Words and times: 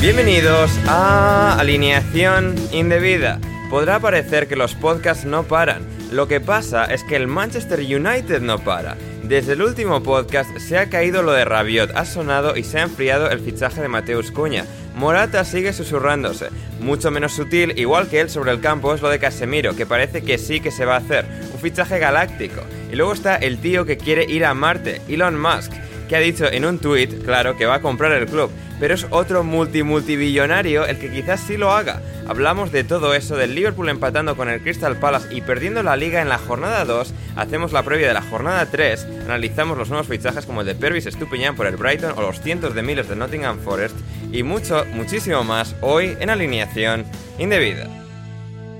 Bienvenidos 0.00 0.70
a 0.86 1.58
Alineación 1.58 2.54
Indebida. 2.70 3.40
Podrá 3.68 3.98
parecer 3.98 4.46
que 4.46 4.54
los 4.54 4.76
podcasts 4.76 5.24
no 5.24 5.42
paran. 5.42 5.84
Lo 6.12 6.28
que 6.28 6.40
pasa 6.40 6.84
es 6.84 7.02
que 7.02 7.16
el 7.16 7.26
Manchester 7.26 7.80
United 7.80 8.40
no 8.40 8.60
para. 8.60 8.96
Desde 9.24 9.54
el 9.54 9.62
último 9.62 10.00
podcast 10.04 10.56
se 10.58 10.78
ha 10.78 10.88
caído 10.88 11.24
lo 11.24 11.32
de 11.32 11.44
Rabiot, 11.44 11.96
ha 11.96 12.04
sonado 12.04 12.56
y 12.56 12.62
se 12.62 12.78
ha 12.78 12.84
enfriado 12.84 13.28
el 13.28 13.40
fichaje 13.40 13.82
de 13.82 13.88
Mateus 13.88 14.30
Cuña. 14.30 14.66
Morata 14.94 15.44
sigue 15.44 15.72
susurrándose. 15.72 16.46
Mucho 16.78 17.10
menos 17.10 17.32
sutil, 17.32 17.76
igual 17.76 18.08
que 18.08 18.20
él 18.20 18.30
sobre 18.30 18.52
el 18.52 18.60
campo, 18.60 18.94
es 18.94 19.02
lo 19.02 19.08
de 19.08 19.18
Casemiro, 19.18 19.74
que 19.74 19.84
parece 19.84 20.22
que 20.22 20.38
sí 20.38 20.60
que 20.60 20.70
se 20.70 20.84
va 20.84 20.94
a 20.94 20.98
hacer. 20.98 21.26
Un 21.52 21.58
fichaje 21.58 21.98
galáctico. 21.98 22.62
Y 22.92 22.94
luego 22.94 23.14
está 23.14 23.34
el 23.34 23.58
tío 23.58 23.84
que 23.84 23.96
quiere 23.96 24.24
ir 24.30 24.44
a 24.44 24.54
Marte, 24.54 25.02
Elon 25.08 25.38
Musk, 25.38 25.72
que 26.08 26.16
ha 26.16 26.20
dicho 26.20 26.50
en 26.50 26.64
un 26.64 26.78
tuit, 26.78 27.24
claro, 27.24 27.56
que 27.56 27.66
va 27.66 27.76
a 27.76 27.82
comprar 27.82 28.12
el 28.12 28.26
club 28.26 28.50
pero 28.80 28.94
es 28.94 29.06
otro 29.10 29.44
multimultibillonario 29.44 30.86
el 30.86 30.98
que 30.98 31.10
quizás 31.10 31.40
sí 31.40 31.56
lo 31.56 31.72
haga. 31.72 32.00
Hablamos 32.26 32.72
de 32.72 32.84
todo 32.84 33.14
eso, 33.14 33.36
del 33.36 33.54
Liverpool 33.54 33.88
empatando 33.88 34.36
con 34.36 34.48
el 34.48 34.60
Crystal 34.60 34.96
Palace 34.96 35.34
y 35.34 35.40
perdiendo 35.40 35.82
la 35.82 35.96
liga 35.96 36.20
en 36.20 36.28
la 36.28 36.38
jornada 36.38 36.84
2, 36.84 37.14
hacemos 37.36 37.72
la 37.72 37.82
previa 37.82 38.08
de 38.08 38.14
la 38.14 38.22
jornada 38.22 38.66
3, 38.66 39.06
analizamos 39.24 39.78
los 39.78 39.88
nuevos 39.88 40.08
fichajes 40.08 40.46
como 40.46 40.60
el 40.60 40.66
de 40.66 40.74
Pervis 40.74 41.06
Estupiñán 41.06 41.56
por 41.56 41.66
el 41.66 41.76
Brighton 41.76 42.12
o 42.16 42.22
los 42.22 42.40
cientos 42.40 42.74
de 42.74 42.82
miles 42.82 43.08
de 43.08 43.16
Nottingham 43.16 43.58
Forest 43.60 43.96
y 44.30 44.42
mucho, 44.42 44.84
muchísimo 44.92 45.42
más 45.42 45.74
hoy 45.80 46.16
en 46.20 46.30
alineación 46.30 47.04
indebida. 47.38 47.88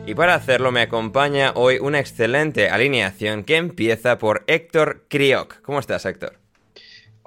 Y 0.07 0.15
para 0.15 0.35
hacerlo 0.35 0.73
me 0.73 0.81
acompaña 0.81 1.53
hoy 1.55 1.79
una 1.79 2.01
excelente 2.01 2.71
alineación 2.71 3.45
que 3.45 3.57
empieza 3.57 4.19
por 4.19 4.45
Héctor 4.47 5.05
Crioc. 5.09 5.61
¿Cómo 5.61 5.81
estás, 5.81 6.07
Héctor? 6.07 6.48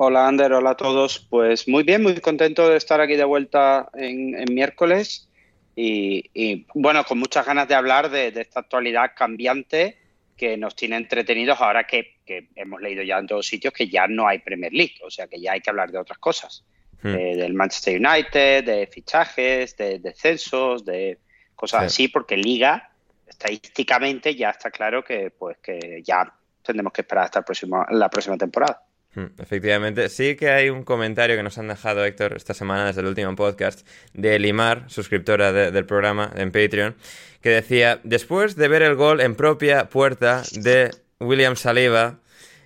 Hola 0.03 0.27
Ander, 0.27 0.51
hola 0.53 0.71
a 0.71 0.75
todos. 0.75 1.19
Pues 1.19 1.67
muy 1.67 1.83
bien, 1.83 2.01
muy 2.01 2.19
contento 2.21 2.67
de 2.67 2.75
estar 2.75 2.99
aquí 2.99 3.15
de 3.15 3.23
vuelta 3.23 3.87
en, 3.93 4.33
en 4.33 4.51
miércoles 4.51 5.29
y, 5.75 6.23
y, 6.33 6.65
bueno, 6.73 7.03
con 7.03 7.19
muchas 7.19 7.45
ganas 7.45 7.67
de 7.67 7.75
hablar 7.75 8.09
de, 8.09 8.31
de, 8.31 8.41
esta 8.41 8.61
actualidad 8.61 9.11
cambiante 9.15 9.99
que 10.35 10.57
nos 10.57 10.75
tiene 10.75 10.95
entretenidos 10.95 11.61
ahora 11.61 11.85
que, 11.85 12.15
que, 12.25 12.49
hemos 12.55 12.81
leído 12.81 13.03
ya 13.03 13.19
en 13.19 13.27
todos 13.27 13.45
sitios 13.45 13.75
que 13.75 13.89
ya 13.89 14.07
no 14.07 14.27
hay 14.27 14.39
Premier 14.39 14.73
League, 14.73 14.95
o 15.03 15.11
sea 15.11 15.27
que 15.27 15.39
ya 15.39 15.51
hay 15.51 15.61
que 15.61 15.69
hablar 15.69 15.91
de 15.91 15.99
otras 15.99 16.17
cosas, 16.17 16.65
hmm. 17.03 17.07
eh, 17.07 17.35
del 17.35 17.53
Manchester 17.53 18.01
United, 18.03 18.63
de 18.65 18.87
fichajes, 18.87 19.77
de 19.77 19.99
descensos, 19.99 20.83
de 20.83 21.19
cosas 21.55 21.81
sí. 21.81 21.85
así, 21.85 22.07
porque 22.07 22.37
Liga 22.37 22.89
estadísticamente 23.27 24.33
ya 24.35 24.49
está 24.49 24.71
claro 24.71 25.03
que 25.03 25.29
pues 25.29 25.59
que 25.59 26.01
ya 26.03 26.33
tendremos 26.63 26.91
que 26.91 27.01
esperar 27.01 27.25
hasta 27.25 27.37
el 27.37 27.45
próximo, 27.45 27.85
la 27.91 28.09
próxima 28.09 28.35
temporada. 28.35 28.81
Hmm, 29.13 29.25
efectivamente, 29.39 30.07
sí 30.07 30.37
que 30.37 30.49
hay 30.49 30.69
un 30.69 30.83
comentario 30.83 31.35
que 31.35 31.43
nos 31.43 31.57
han 31.57 31.67
dejado 31.67 32.05
Héctor 32.05 32.33
esta 32.37 32.53
semana 32.53 32.85
desde 32.85 33.01
el 33.01 33.07
último 33.07 33.35
podcast 33.35 33.85
de 34.13 34.39
Limar, 34.39 34.85
suscriptora 34.87 35.51
de, 35.51 35.71
del 35.71 35.85
programa 35.85 36.31
en 36.35 36.53
Patreon, 36.53 36.95
que 37.41 37.49
decía, 37.49 37.99
después 38.03 38.55
de 38.55 38.69
ver 38.69 38.83
el 38.83 38.95
gol 38.95 39.19
en 39.19 39.35
propia 39.35 39.89
puerta 39.89 40.43
de 40.53 40.91
William 41.19 41.57
Saliba, 41.57 42.19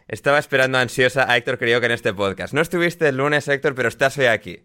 estaba 0.07 0.37
esperando 0.37 0.77
ansiosa 0.77 1.25
a 1.27 1.35
Héctor 1.35 1.57
creo 1.57 1.79
que 1.79 1.87
en 1.87 1.93
este 1.93 2.13
podcast. 2.13 2.53
No 2.53 2.61
estuviste 2.61 3.07
el 3.07 3.17
lunes, 3.17 3.47
Héctor, 3.47 3.73
pero 3.73 3.89
estás 3.89 4.15
hoy 4.19 4.25
aquí. 4.25 4.61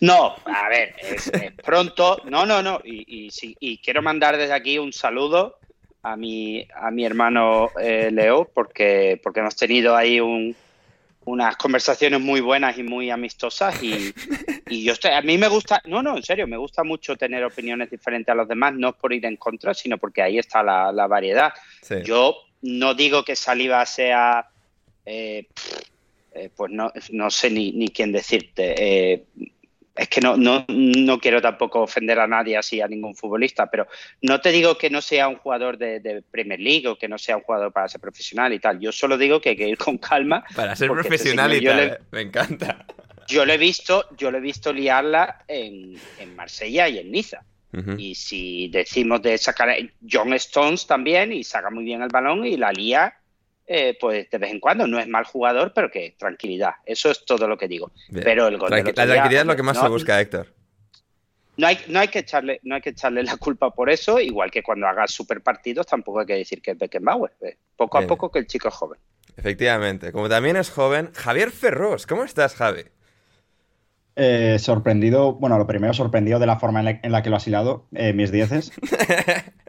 No, 0.00 0.36
a 0.44 0.68
ver, 0.68 0.94
es, 1.00 1.26
es 1.26 1.52
pronto, 1.64 2.22
no, 2.26 2.46
no, 2.46 2.62
no, 2.62 2.80
y 2.84 3.78
quiero 3.78 4.00
mandar 4.00 4.36
desde 4.36 4.52
aquí 4.52 4.78
un 4.78 4.92
saludo 4.92 5.58
a 6.02 6.16
mi, 6.16 6.66
a 6.74 6.90
mi 6.90 7.04
hermano 7.04 7.70
eh, 7.80 8.10
Leo 8.12 8.50
porque, 8.52 9.20
porque 9.22 9.40
hemos 9.40 9.56
tenido 9.56 9.96
ahí 9.96 10.20
un, 10.20 10.54
unas 11.24 11.56
conversaciones 11.56 12.20
muy 12.20 12.40
buenas 12.40 12.76
y 12.78 12.82
muy 12.82 13.10
amistosas 13.10 13.80
y, 13.82 14.12
y 14.68 14.82
yo 14.82 14.92
estoy, 14.92 15.12
a 15.12 15.22
mí 15.22 15.38
me 15.38 15.48
gusta, 15.48 15.80
no, 15.86 16.02
no, 16.02 16.16
en 16.16 16.22
serio, 16.22 16.46
me 16.46 16.56
gusta 16.56 16.82
mucho 16.82 17.16
tener 17.16 17.44
opiniones 17.44 17.90
diferentes 17.90 18.32
a 18.32 18.34
los 18.34 18.48
demás, 18.48 18.74
no 18.74 18.92
por 18.92 19.12
ir 19.12 19.24
en 19.26 19.36
contra, 19.36 19.74
sino 19.74 19.98
porque 19.98 20.22
ahí 20.22 20.38
está 20.38 20.62
la, 20.62 20.92
la 20.92 21.06
variedad. 21.06 21.52
Sí. 21.82 21.96
Yo 22.04 22.36
no 22.62 22.94
digo 22.94 23.24
que 23.24 23.36
Saliva 23.36 23.84
sea, 23.86 24.48
eh, 25.06 25.46
eh, 26.32 26.50
pues 26.56 26.72
no, 26.72 26.92
no 27.10 27.30
sé 27.30 27.50
ni, 27.50 27.72
ni 27.72 27.88
quién 27.88 28.10
decirte. 28.12 28.74
Eh, 29.12 29.24
es 29.94 30.08
que 30.08 30.20
no, 30.20 30.36
no, 30.36 30.64
no, 30.68 31.18
quiero 31.18 31.42
tampoco 31.42 31.82
ofender 31.82 32.18
a 32.18 32.26
nadie 32.26 32.56
así, 32.56 32.80
a 32.80 32.88
ningún 32.88 33.14
futbolista, 33.14 33.70
pero 33.70 33.86
no 34.22 34.40
te 34.40 34.50
digo 34.50 34.78
que 34.78 34.88
no 34.88 35.02
sea 35.02 35.28
un 35.28 35.36
jugador 35.36 35.76
de, 35.76 36.00
de, 36.00 36.22
Premier 36.22 36.60
League 36.60 36.88
o 36.88 36.96
que 36.96 37.08
no 37.08 37.18
sea 37.18 37.36
un 37.36 37.42
jugador 37.42 37.72
para 37.72 37.88
ser 37.88 38.00
profesional 38.00 38.52
y 38.52 38.58
tal. 38.58 38.80
Yo 38.80 38.90
solo 38.90 39.18
digo 39.18 39.40
que 39.40 39.50
hay 39.50 39.56
que 39.56 39.68
ir 39.68 39.76
con 39.76 39.98
calma. 39.98 40.44
Para 40.56 40.74
ser 40.76 40.90
profesional 40.90 41.52
este 41.52 41.64
y 41.64 41.66
tal, 41.66 41.76
le, 41.76 41.98
me 42.10 42.20
encanta. 42.22 42.86
Yo 43.28 43.44
lo 43.44 43.52
he 43.52 43.58
visto, 43.58 44.06
yo 44.16 44.30
lo 44.30 44.38
he 44.38 44.40
visto 44.40 44.72
liarla 44.72 45.44
en, 45.46 45.96
en 46.18 46.36
Marsella 46.36 46.88
y 46.88 46.98
en 46.98 47.10
Niza. 47.10 47.44
Uh 47.72 47.78
-huh. 47.78 48.00
Y 48.00 48.14
si 48.14 48.68
decimos 48.68 49.22
de 49.22 49.38
sacar 49.38 49.74
John 50.10 50.32
Stones 50.34 50.86
también 50.86 51.32
y 51.32 51.44
saca 51.44 51.70
muy 51.70 51.84
bien 51.84 52.02
el 52.02 52.08
balón 52.08 52.44
y 52.44 52.56
la 52.56 52.72
lía 52.72 53.14
eh, 53.74 53.96
pues 53.98 54.28
de 54.28 54.36
vez 54.36 54.50
en 54.50 54.60
cuando 54.60 54.86
no 54.86 54.98
es 54.98 55.08
mal 55.08 55.24
jugador, 55.24 55.72
pero 55.74 55.90
que 55.90 56.14
tranquilidad. 56.18 56.74
Eso 56.84 57.10
es 57.10 57.24
todo 57.24 57.48
lo 57.48 57.56
que 57.56 57.68
digo. 57.68 57.90
Bien. 58.10 58.22
Pero 58.22 58.46
el 58.48 58.58
gol 58.58 58.68
Tranqui 58.68 58.90
la 58.90 58.94
tranquilidad 58.94 59.30
día, 59.30 59.40
es 59.40 59.46
lo 59.46 59.56
que 59.56 59.62
más 59.62 59.76
no, 59.78 59.82
se 59.84 59.88
busca, 59.88 60.20
Héctor. 60.20 60.48
No 61.56 61.66
hay, 61.66 61.78
no, 61.88 62.00
hay 62.00 62.08
que 62.08 62.18
echarle, 62.18 62.60
no 62.64 62.74
hay 62.74 62.82
que 62.82 62.90
echarle 62.90 63.22
la 63.22 63.38
culpa 63.38 63.70
por 63.70 63.88
eso, 63.88 64.20
igual 64.20 64.50
que 64.50 64.62
cuando 64.62 64.86
hagas 64.86 65.10
super 65.10 65.42
partidos 65.42 65.86
tampoco 65.86 66.20
hay 66.20 66.26
que 66.26 66.34
decir 66.34 66.60
que 66.60 66.72
es 66.72 66.78
Beckenbauer. 66.78 67.32
Eh, 67.40 67.56
poco 67.74 67.96
Bien. 67.96 68.04
a 68.04 68.08
poco 68.08 68.30
que 68.30 68.40
el 68.40 68.46
chico 68.46 68.68
es 68.68 68.74
joven. 68.74 68.98
Efectivamente. 69.38 70.12
Como 70.12 70.28
también 70.28 70.56
es 70.56 70.70
joven, 70.70 71.10
Javier 71.14 71.50
Ferros. 71.50 72.06
¿Cómo 72.06 72.24
estás, 72.24 72.54
Javi? 72.54 72.84
Eh, 74.16 74.58
sorprendido, 74.58 75.32
bueno, 75.32 75.56
lo 75.56 75.66
primero 75.66 75.94
sorprendido 75.94 76.38
de 76.38 76.44
la 76.44 76.58
forma 76.58 76.80
en 76.80 76.84
la, 76.84 77.00
en 77.02 77.10
la 77.10 77.22
que 77.22 77.30
lo 77.30 77.36
has 77.36 77.46
hilado, 77.46 77.86
eh, 77.94 78.12
mis 78.12 78.30
dieces. 78.30 78.70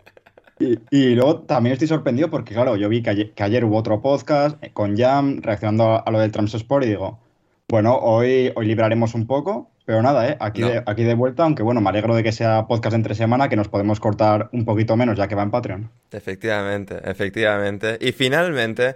Y, 0.59 0.79
y 0.91 1.15
luego 1.15 1.41
también 1.41 1.73
estoy 1.73 1.88
sorprendido 1.88 2.29
porque, 2.29 2.53
claro, 2.53 2.75
yo 2.75 2.88
vi 2.89 3.01
que 3.01 3.09
ayer, 3.09 3.31
que 3.31 3.44
ayer 3.44 3.65
hubo 3.65 3.77
otro 3.77 4.01
podcast 4.01 4.63
con 4.73 4.95
Jam 4.97 5.41
reaccionando 5.41 5.83
a, 5.91 5.97
a 5.97 6.11
lo 6.11 6.19
del 6.19 6.31
Transport 6.31 6.85
y 6.85 6.89
digo, 6.89 7.19
bueno, 7.67 7.95
hoy, 7.97 8.51
hoy 8.55 8.65
libraremos 8.67 9.15
un 9.15 9.25
poco, 9.25 9.71
pero 9.85 10.01
nada, 10.01 10.29
¿eh? 10.29 10.38
aquí, 10.39 10.61
No. 10.61 10.67
de, 10.69 10.83
aquí 10.85 11.03
de 11.03 11.15
vuelta, 11.15 11.44
aunque 11.44 11.63
bueno, 11.63 11.81
me 11.81 11.89
alegro 11.89 12.15
de 12.15 12.23
que 12.23 12.31
sea 12.31 12.67
podcast 12.67 12.95
entre 12.95 13.15
semana, 13.15 13.50
que 13.50 13.55
nos 13.55 13.67
podemos 13.67 14.00
cortar 14.00 14.50
un 14.53 14.63
poquito 14.63 14.95
menos 14.95 15.17
ya 15.17 15.27
que 15.27 15.35
va 15.35 15.44
en 15.44 15.51
Patreon. 15.51 15.89
Efectivamente, 16.11 17.00
efectivamente. 17.03 17.97
Y 18.00 18.11
finalmente, 18.11 18.95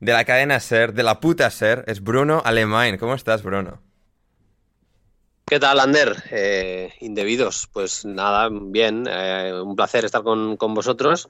de 0.00 0.12
la 0.12 0.24
cadena 0.24 0.60
Ser, 0.60 0.92
de 0.94 1.02
la 1.02 1.20
puta 1.20 1.50
Ser, 1.50 1.84
es 1.86 2.02
Bruno 2.02 2.42
Alemán. 2.44 2.98
¿Cómo 2.98 3.14
estás, 3.14 3.42
Bruno? 3.42 3.80
¿Qué 5.48 5.58
tal, 5.58 5.80
Ander? 5.80 6.14
Eh, 6.30 6.92
indebidos. 7.00 7.68
Pues 7.72 8.04
nada, 8.04 8.48
bien. 8.50 9.06
eh, 9.08 9.52
un 9.62 9.74
placer 9.76 10.04
estar 10.04 10.22
con, 10.22 10.56
con 10.56 10.74
vosotros. 10.74 11.28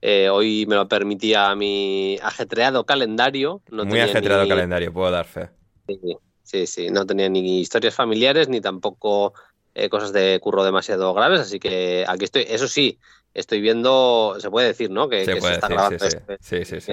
Eh, 0.00 0.28
hoy 0.28 0.66
me 0.66 0.74
lo 0.76 0.88
permitía 0.88 1.54
mi 1.54 2.18
ajetreado 2.22 2.84
calendario. 2.84 3.62
No 3.70 3.84
Muy 3.84 3.98
tenía 3.98 4.04
ajetreado 4.06 4.42
ni- 4.44 4.48
calendario, 4.48 4.92
puedo 4.92 5.10
dar 5.10 5.26
fe. 5.26 5.50
Sí, 5.86 5.98
sí, 6.42 6.66
sí, 6.66 6.90
no 6.90 7.06
tenía 7.06 7.28
ni 7.28 7.60
historias 7.60 7.94
familiares 7.94 8.48
ni 8.48 8.60
tampoco 8.60 9.34
eh, 9.74 9.88
cosas 9.88 10.12
de 10.12 10.38
curro 10.40 10.64
demasiado 10.64 11.12
graves, 11.14 11.40
así 11.40 11.58
que 11.60 12.04
aquí 12.08 12.24
estoy. 12.24 12.46
Eso 12.48 12.66
sí, 12.66 12.98
estoy 13.34 13.60
viendo, 13.60 14.36
se 14.40 14.50
puede 14.50 14.68
decir, 14.68 14.90
¿no? 14.90 15.08
Que, 15.08 15.24
Se 15.24 15.34
que 15.34 15.40
puede 15.40 15.54
está 15.54 15.68
decir, 15.68 15.76
grabando 15.76 15.98
sí, 16.08 16.16
este 16.16 16.38
Sí, 16.40 16.64
sí, 16.64 16.80
sí. 16.80 16.92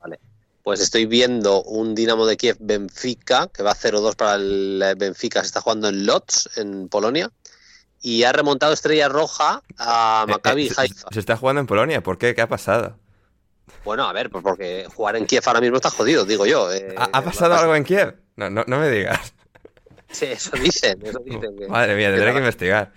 Vale. 0.00 0.18
Pues 0.62 0.80
estoy 0.80 1.06
viendo 1.06 1.62
un 1.62 1.94
Dinamo 1.94 2.26
de 2.26 2.36
Kiev 2.36 2.56
Benfica, 2.60 3.48
que 3.48 3.62
va 3.62 3.74
0-2 3.74 4.14
para 4.14 4.34
el 4.34 4.82
eh, 4.84 4.94
Benfica, 4.94 5.40
se 5.40 5.46
está 5.46 5.60
jugando 5.62 5.88
en 5.88 6.04
Lodz, 6.04 6.56
en 6.58 6.88
Polonia, 6.88 7.30
y 8.02 8.24
ha 8.24 8.32
remontado 8.32 8.72
Estrella 8.72 9.08
Roja 9.08 9.62
a 9.78 10.24
Eh, 10.28 10.30
Maccabi 10.30 10.66
eh, 10.68 10.72
Haifa. 10.76 11.08
se 11.10 11.18
está 11.20 11.36
jugando 11.36 11.60
en 11.60 11.66
Polonia, 11.66 12.02
¿por 12.02 12.18
qué? 12.18 12.34
¿Qué 12.34 12.42
ha 12.42 12.48
pasado? 12.48 12.98
Bueno, 13.84 14.06
a 14.06 14.12
ver, 14.12 14.28
pues 14.28 14.42
porque 14.44 14.86
jugar 14.94 15.16
en 15.16 15.24
Kiev 15.26 15.42
ahora 15.46 15.60
mismo 15.62 15.76
está 15.76 15.90
jodido, 15.90 16.24
digo 16.26 16.44
yo. 16.44 16.70
eh, 16.72 16.94
¿Ha, 16.98 17.08
ha 17.10 17.22
pasado 17.24 17.54
algo 17.54 17.74
en 17.74 17.84
Kiev? 17.84 18.14
No, 18.36 18.50
no, 18.50 18.64
no 18.66 18.78
me 18.78 18.90
digas. 18.90 19.32
Sí, 20.10 20.26
eso 20.26 20.50
dicen, 20.56 21.00
eso 21.04 21.18
dicen. 21.24 21.56
que- 21.58 21.68
Madre 21.68 21.94
mía, 21.96 22.10
tendré 22.10 22.32
que 22.32 22.38
investigar. 22.38 22.92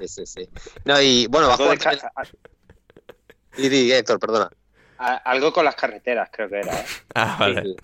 Sí, 0.00 0.08
sí, 0.08 0.26
sí. 0.26 0.48
No, 0.84 1.00
y 1.00 1.26
bueno, 1.28 1.48
va 1.48 1.54
a 1.54 1.56
jugar 1.56 1.78
di, 3.56 3.92
Héctor, 3.92 4.18
perdona. 4.18 4.50
A- 5.02 5.16
algo 5.16 5.52
con 5.52 5.64
las 5.64 5.74
carreteras, 5.74 6.28
creo 6.32 6.48
que 6.48 6.60
era. 6.60 6.80
¿eh? 6.80 6.84
Ah, 7.14 7.36
vale. 7.38 7.62
sí. 7.62 7.76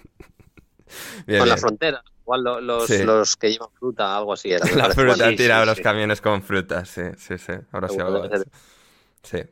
Bien, 1.27 1.41
Con 1.41 1.49
la 1.49 1.57
frontera. 1.57 2.03
Igual 2.23 2.45
lo- 2.45 2.61
los, 2.61 2.87
Sí. 2.87 3.03
los 3.05 3.37
que 3.37 3.51
llevan 3.53 3.71
fruta, 3.79 4.17
algo 4.17 4.33
así 4.35 4.53
era. 4.53 4.65
La 4.67 4.83
parece. 4.89 5.01
fruta, 5.01 5.31
sí, 5.37 5.49
los 5.67 5.77
sí. 5.77 5.83
camiones 5.83 6.21
con 6.21 6.43
fruta, 6.43 6.85
sí, 6.85 7.03
sí, 7.19 7.39
sí. 7.39 7.53
Ahora 7.73 7.89
sí 7.89 7.99
algo. 8.01 8.29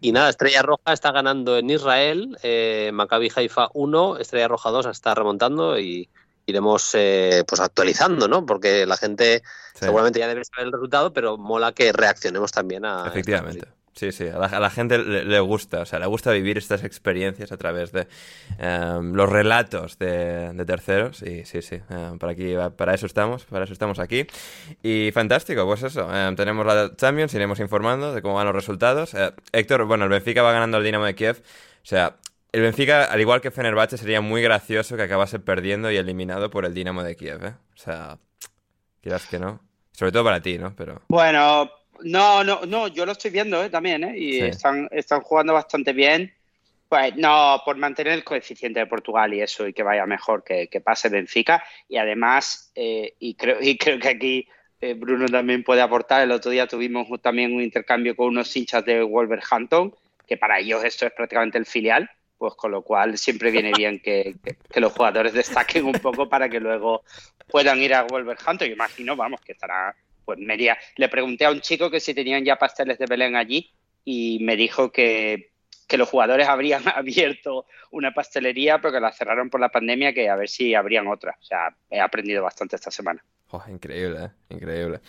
Y 0.00 0.12
nada, 0.12 0.30
Estrella 0.30 0.62
Roja 0.62 0.92
está 0.92 1.10
ganando 1.12 1.58
en 1.58 1.68
Israel, 1.68 2.38
eh, 2.42 2.90
Maccabi 2.94 3.30
Haifa 3.34 3.68
1, 3.74 4.18
Estrella 4.18 4.48
Roja 4.48 4.70
2 4.70 4.86
está 4.86 5.14
remontando 5.14 5.78
y 5.78 6.08
iremos 6.46 6.90
eh, 6.94 7.44
pues 7.46 7.60
actualizando, 7.60 8.28
¿no? 8.28 8.46
Porque 8.46 8.86
la 8.86 8.96
gente 8.96 9.42
Sí. 9.74 9.80
seguramente 9.84 10.20
ya 10.20 10.28
debe 10.28 10.44
saber 10.44 10.66
el 10.68 10.72
resultado, 10.72 11.12
pero 11.12 11.36
mola 11.36 11.72
que 11.72 11.92
reaccionemos 11.92 12.52
también 12.52 12.84
a... 12.86 13.06
Efectivamente. 13.08 13.66
Sí, 13.96 14.12
sí, 14.12 14.28
a 14.28 14.38
la, 14.38 14.68
gente 14.68 14.98
le, 14.98 15.40
gusta, 15.40 15.80
o 15.80 15.86
sea, 15.86 15.98
le 15.98 16.04
gusta 16.04 16.30
vivir 16.30 16.58
estas 16.58 16.84
experiencias 16.84 17.50
a 17.50 17.56
través 17.56 17.92
de 17.92 18.06
em, 18.58 19.14
los 19.14 19.26
relatos 19.26 19.98
de, 19.98 20.52
terceros 20.66 21.22
y 21.22 21.46
sí, 21.46 21.62
sí, 21.62 21.80
em, 21.88 22.18
para, 22.18 22.32
aquí, 22.32 22.52
para 22.76 22.92
eso 22.92 23.06
estamos, 23.06 23.46
para 23.46 23.64
eso 23.64 23.72
estamos 23.72 23.98
aquí. 23.98 24.26
Y 24.82 25.12
fantástico, 25.12 25.64
pues 25.64 25.82
eso, 25.82 26.14
em, 26.14 26.36
tenemos 26.36 26.66
la 26.66 26.94
Champions, 26.94 27.32
iremos 27.32 27.58
informando 27.58 28.12
de 28.12 28.20
cómo 28.20 28.34
van 28.34 28.44
los 28.44 28.54
resultados. 28.54 29.14
Eh, 29.14 29.32
Héctor, 29.52 29.86
bueno, 29.86 30.04
el 30.04 30.10
Benfica 30.10 30.42
va 30.42 30.52
ganando 30.52 30.76
al 30.76 30.84
Dinamo 30.84 31.06
de 31.06 31.14
Kiev, 31.14 31.38
o 31.38 31.86
sea, 31.86 32.16
el 32.52 32.60
Benfica, 32.60 33.04
al 33.04 33.20
igual 33.22 33.40
que 33.40 33.50
Fenerbahce, 33.50 33.96
sería 33.96 34.20
muy 34.20 34.42
gracioso 34.42 34.96
que 34.96 35.04
acabase 35.04 35.38
perdiendo 35.38 35.90
y 35.90 35.96
eliminado 35.96 36.50
por 36.50 36.66
el 36.66 36.74
Dinamo 36.74 37.02
de 37.02 37.16
Kiev, 37.16 37.46
¿eh? 37.46 37.54
O 37.74 37.78
sea, 37.78 38.18
quieras 39.00 39.26
que 39.26 39.38
no. 39.38 39.60
Sobre 39.92 40.12
todo 40.12 40.24
para 40.24 40.42
ti, 40.42 40.58
¿no? 40.58 40.76
Pero... 40.76 41.00
Bueno, 41.08 41.70
no, 42.02 42.42
no, 42.44 42.66
no, 42.66 42.88
yo 42.88 43.04
lo 43.06 43.12
estoy 43.12 43.30
viendo 43.30 43.62
¿eh? 43.62 43.70
también, 43.70 44.04
¿eh? 44.04 44.18
Y 44.18 44.32
Sí. 44.34 44.40
están, 44.42 44.88
están 44.90 45.20
jugando 45.22 45.52
bastante 45.54 45.92
bien. 45.92 46.32
Pues 46.88 47.16
no, 47.16 47.60
por 47.64 47.76
mantener 47.76 48.12
el 48.12 48.22
coeficiente 48.22 48.78
de 48.78 48.86
Portugal 48.86 49.34
y 49.34 49.40
eso, 49.40 49.66
y 49.66 49.72
que 49.72 49.82
vaya 49.82 50.06
mejor 50.06 50.44
que, 50.44 50.68
que 50.68 50.80
pase 50.80 51.08
Benfica. 51.08 51.64
Y 51.88 51.96
además, 51.96 52.70
eh, 52.76 53.14
y, 53.18 53.34
creo, 53.34 53.58
y 53.60 53.76
creo 53.76 53.98
que 53.98 54.08
aquí 54.08 54.48
eh, 54.80 54.94
Bruno 54.94 55.26
también 55.26 55.64
puede 55.64 55.80
aportar, 55.82 56.22
el 56.22 56.30
otro 56.30 56.52
día 56.52 56.68
tuvimos 56.68 57.08
también 57.20 57.52
un 57.52 57.60
intercambio 57.62 58.14
con 58.14 58.28
unos 58.28 58.54
hinchas 58.56 58.84
de 58.84 59.02
Wolverhampton, 59.02 59.92
que 60.28 60.36
para 60.36 60.60
ellos 60.60 60.84
esto 60.84 61.06
es 61.06 61.12
prácticamente 61.12 61.58
el 61.58 61.66
filial, 61.66 62.08
pues 62.38 62.54
con 62.54 62.70
lo 62.70 62.82
cual 62.82 63.18
siempre 63.18 63.50
viene 63.50 63.72
bien 63.72 63.98
que, 63.98 64.36
que- 64.44 64.56
que 64.70 64.80
los 64.80 64.92
jugadores 64.92 65.32
destaquen 65.32 65.86
un 65.86 65.94
poco 65.94 66.28
para 66.28 66.48
que 66.48 66.60
luego 66.60 67.02
puedan 67.48 67.80
ir 67.80 67.94
a 67.94 68.04
Wolverhampton. 68.04 68.68
Yo 68.68 68.74
imagino, 68.74 69.16
vamos, 69.16 69.40
que 69.40 69.52
estará 69.52 69.92
pues 70.26 70.38
media. 70.38 70.76
Le 70.96 71.08
pregunté 71.08 71.46
a 71.46 71.50
un 71.50 71.62
chico 71.62 71.90
que 71.90 72.00
si 72.00 72.12
tenían 72.12 72.44
ya 72.44 72.56
pasteles 72.56 72.98
de 72.98 73.06
Belén 73.06 73.36
allí 73.36 73.72
y 74.04 74.38
me 74.42 74.56
dijo 74.56 74.92
que, 74.92 75.52
que 75.86 75.96
los 75.96 76.08
jugadores 76.08 76.48
habrían 76.48 76.82
abierto 76.94 77.64
una 77.90 78.12
pastelería, 78.12 78.78
pero 78.78 78.92
que 78.92 79.00
la 79.00 79.12
cerraron 79.12 79.48
por 79.48 79.60
la 79.60 79.70
pandemia, 79.70 80.12
que 80.12 80.28
a 80.28 80.36
ver 80.36 80.48
si 80.48 80.74
abrían 80.74 81.06
otra. 81.06 81.36
O 81.40 81.44
sea, 81.44 81.74
he 81.88 82.00
aprendido 82.00 82.42
bastante 82.42 82.76
esta 82.76 82.90
semana. 82.90 83.24
Oh, 83.50 83.62
increíble, 83.68 84.24
¿eh? 84.24 84.30
increíble. 84.50 85.00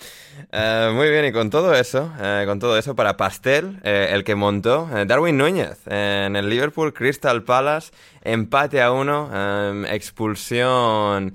Eh, 0.52 0.92
muy 0.94 1.10
bien, 1.10 1.26
y 1.26 1.32
con 1.32 1.50
todo 1.50 1.74
eso, 1.74 2.14
eh, 2.22 2.44
con 2.46 2.60
todo 2.60 2.78
eso, 2.78 2.96
para 2.96 3.18
Pastel, 3.18 3.80
el 3.84 4.24
que 4.24 4.36
montó 4.36 4.88
Darwin 5.08 5.38
Núñez 5.38 5.80
en 5.88 6.36
el 6.36 6.48
Liverpool 6.48 6.94
Crystal 6.94 7.44
Palace, 7.44 7.92
empate 8.22 8.84
a 8.84 8.92
uno, 8.92 9.32
expulsión 9.88 11.34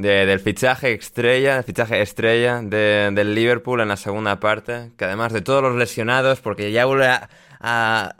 de- 0.00 0.26
del 0.26 0.40
fichaje 0.40 0.92
estrella, 0.94 1.58
el 1.58 1.64
fichaje 1.64 2.00
estrella 2.02 2.60
de- 2.62 3.10
del 3.12 3.34
Liverpool 3.34 3.80
en 3.80 3.88
la 3.88 3.96
segunda 3.96 4.40
parte, 4.40 4.90
que 4.96 5.04
además 5.04 5.32
de 5.32 5.40
todos 5.42 5.62
los 5.62 5.76
lesionados, 5.76 6.40
porque 6.40 6.72
ya 6.72 6.84
vuelve 6.84 7.08
a, 7.08 7.28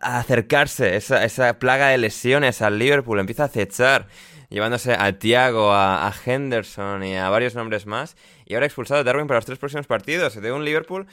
acercarse 0.00 0.96
esa, 0.96 1.24
esa 1.24 1.58
plaga 1.58 1.88
de 1.88 1.96
lesiones 1.98 2.60
al 2.62 2.78
Liverpool, 2.78 3.18
empieza 3.20 3.44
a 3.44 3.46
acechar 3.46 4.06
llevándose 4.50 4.92
a 4.92 5.12
Thiago, 5.18 5.72
a, 5.72 6.06
a 6.08 6.12
Henderson 6.26 7.02
y 7.04 7.16
a 7.16 7.28
varios 7.30 7.54
nombres 7.54 7.86
más. 7.86 8.16
Y 8.46 8.54
ahora 8.54 8.66
expulsado 8.66 9.02
Darwin 9.04 9.26
para 9.28 9.38
los 9.38 9.46
tres 9.46 9.58
próximos 9.58 9.86
partidos 9.86 10.34
de 10.40 10.52
un 10.52 10.64
Liverpool 10.64 11.06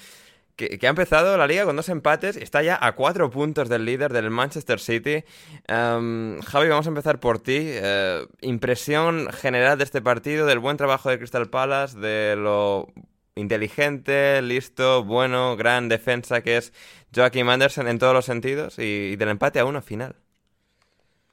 que, 0.58 0.80
ha 0.82 0.90
empezado 0.90 1.38
la 1.38 1.48
liga 1.48 1.66
con 1.66 1.76
dos 1.76 1.88
empates 1.88 2.36
y 2.36 2.44
está 2.44 2.64
ya 2.64 2.78
a 2.82 2.94
cuatro 2.94 3.30
puntos 3.30 3.70
del 3.70 3.86
líder 3.86 4.12
del 4.12 4.32
Manchester 4.32 4.80
City. 4.80 5.24
Em, 5.68 6.42
Javi, 6.42 6.68
vamos 6.68 6.88
a 6.88 6.90
empezar 6.90 7.20
por 7.20 7.40
ti. 7.40 7.60
Eh, 7.60 8.26
impresión 8.42 9.32
general 9.32 9.78
de 9.78 9.84
este 9.84 10.02
partido, 10.02 10.46
del 10.48 10.60
buen 10.60 10.76
trabajo 10.76 11.10
de 11.10 11.20
Crystal 11.20 11.50
Palace, 11.50 11.98
de 12.00 12.36
lo 12.36 12.92
inteligente, 13.36 14.42
listo, 14.42 15.04
bueno, 15.04 15.56
gran 15.56 15.90
defensa 15.90 16.42
que 16.42 16.58
es 16.58 16.74
Joaquim 17.16 17.48
Anderson 17.48 17.88
en 17.88 18.00
todos 18.00 18.14
los 18.14 18.26
sentidos 18.26 18.80
y, 18.80 19.16
del 19.16 19.30
empate 19.30 19.60
a 19.60 19.66
uno 19.66 19.82
final. 19.84 20.16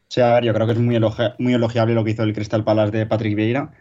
Sí, 0.09 0.21
a 0.21 0.35
ver, 0.35 0.45
yo 0.45 0.53
creo 0.53 0.67
que 0.67 0.75
es 0.75 0.79
muy, 0.79 1.01
muy 1.39 1.55
elogiable 1.55 1.95
lo 1.95 2.05
que 2.05 2.11
hizo 2.11 2.23
el 2.23 2.35
Crystal 2.35 2.63
Palace 2.63 2.97
de 2.97 3.07
Patrick 3.07 3.35
Vieira, 3.35 3.73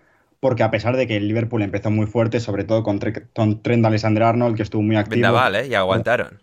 porque 0.44 0.62
a 0.64 0.70
pesar 0.70 0.96
de 0.96 1.08
que 1.08 1.18
el 1.18 1.28
Liverpool 1.28 1.64
empezó 1.64 1.90
muy 1.90 2.06
fuerte, 2.06 2.40
sobre 2.40 2.64
todo 2.66 2.84
con, 2.84 3.00
Tre- 3.00 3.28
con 3.36 3.64
Trent 3.64 3.84
Alexander-Arnold, 3.86 4.56
que 4.56 4.64
estuvo 4.64 4.84
muy 4.84 4.96
activo. 4.98 5.22
Vendaval, 5.22 5.56
¿eh? 5.56 5.68
Y 5.68 5.74
aguantaron. 5.74 6.42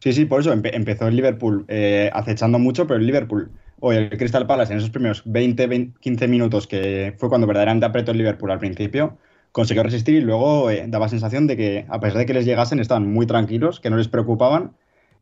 Sí, 0.00 0.12
sí, 0.12 0.24
por 0.26 0.40
eso 0.40 0.52
empe- 0.54 0.70
empezó 0.74 1.08
el 1.08 1.16
Liverpool 1.16 1.64
eh, 1.68 2.10
acechando 2.12 2.58
mucho, 2.58 2.86
pero 2.86 3.00
el 3.00 3.06
Liverpool, 3.06 3.50
o 3.80 3.92
el 3.92 4.10
Crystal 4.16 4.46
Palace 4.46 4.72
en 4.72 4.78
esos 4.78 4.90
primeros 4.90 5.22
20, 5.24 5.66
20, 5.66 5.98
15 6.00 6.28
minutos, 6.28 6.66
que 6.66 7.14
fue 7.18 7.28
cuando 7.28 7.46
verdaderamente 7.46 7.86
apretó 7.86 8.12
el 8.12 8.18
Liverpool 8.18 8.50
al 8.50 8.58
principio, 8.58 9.18
consiguió 9.52 9.82
resistir 9.82 10.14
y 10.16 10.20
luego 10.20 10.70
eh, 10.70 10.84
daba 10.88 11.08
sensación 11.08 11.46
de 11.46 11.56
que, 11.56 11.86
a 11.88 12.00
pesar 12.00 12.18
de 12.18 12.26
que 12.26 12.34
les 12.34 12.44
llegasen, 12.44 12.80
estaban 12.80 13.10
muy 13.12 13.26
tranquilos, 13.26 13.80
que 13.80 13.90
no 13.90 13.96
les 13.96 14.08
preocupaban. 14.08 14.72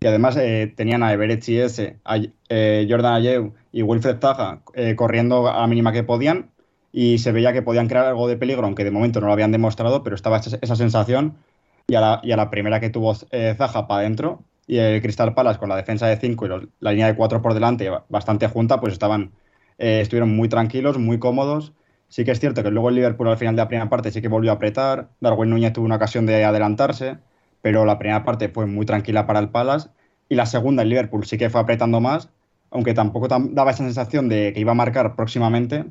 Y 0.01 0.07
además 0.09 0.37
eh, 0.37 0.73
tenían 0.77 1.03
a 1.05 1.13
Everett 1.13 1.49
ese, 1.49 1.99
a 2.05 2.17
eh, 2.49 2.87
Jordan 2.91 3.15
Ayew 3.15 3.55
y 3.71 3.83
Wilfred 3.83 4.19
Zaha 4.21 4.63
corriendo 4.97 5.49
a 5.49 5.61
la 5.61 5.67
mínima 5.69 5.93
que 5.93 6.03
podían 6.03 6.51
y 6.93 7.19
se 7.19 7.33
veía 7.33 7.53
que 7.53 7.63
podían 7.63 7.89
crear 7.89 8.07
algo 8.07 8.29
de 8.29 8.37
peligro, 8.37 8.65
aunque 8.67 8.85
de 8.85 8.91
momento 8.91 9.21
no 9.21 9.27
lo 9.29 9.33
habían 9.33 9.53
demostrado, 9.53 10.03
pero 10.03 10.15
estaba 10.17 10.39
esa, 10.39 10.77
sensación 10.77 11.39
y 11.87 11.95
a, 11.97 12.21
la, 12.23 12.51
primera 12.51 12.81
que 12.81 12.91
tuvo 12.91 13.17
eh, 13.31 13.55
Zaha 13.57 13.89
para 13.89 14.01
adentro 14.01 14.45
y 14.67 14.79
el 14.79 15.03
Crystal 15.03 15.35
Palace 15.35 15.59
con 15.59 15.69
la 15.69 15.77
defensa 15.77 16.07
de 16.07 16.17
5 16.17 16.47
y 16.47 16.49
la 16.81 16.91
línea 16.93 17.07
de 17.07 17.17
4 17.17 17.43
por 17.43 17.55
delante 17.55 17.91
bastante 18.09 18.47
junta, 18.47 18.81
pues 18.81 18.93
estaban 18.93 19.33
eh, 19.79 20.01
estuvieron 20.01 20.35
muy 20.35 20.49
tranquilos, 20.49 20.99
muy 20.99 21.19
cómodos. 21.19 21.73
Sí 22.09 22.25
que 22.25 22.31
es 22.31 22.41
cierto 22.41 22.63
que 22.63 22.71
luego 22.71 22.89
el 22.91 22.95
Liverpool 22.97 23.29
al 23.29 23.39
final 23.39 23.57
de 23.57 23.63
la 23.63 23.69
primera 23.69 23.89
parte 23.89 24.11
sí 24.11 24.21
que 24.23 24.29
volvió 24.29 24.51
a 24.53 24.55
apretar. 24.55 25.11
Darwin 25.21 25.51
Núñez 25.51 25.73
tuvo 25.73 25.87
una 25.87 25.97
ocasión 25.97 26.27
de 26.27 26.45
adelantarse, 26.45 27.19
pero 27.63 27.85
la 27.85 27.99
primera 27.99 28.25
parte 28.25 28.49
fue 28.49 28.67
muy 28.67 28.87
tranquila 28.87 29.27
para 29.27 29.41
el 29.41 29.51
Palace. 29.51 29.89
Y 30.29 30.35
la 30.37 30.47
segunda, 30.47 30.83
el 30.83 30.89
Liverpool 30.91 31.25
sí 31.27 31.39
que 31.39 31.51
fue 31.51 31.61
apretando 31.61 32.01
más, 32.01 32.31
aunque 32.71 32.95
tampoco 32.95 33.29
tam- 33.29 33.51
daba 33.55 33.71
esa 33.73 33.85
sensación 33.85 34.29
de 34.29 34.53
que 34.53 34.61
iba 34.61 34.73
a 34.73 34.75
marcar 34.75 35.17
próximamente, 35.17 35.85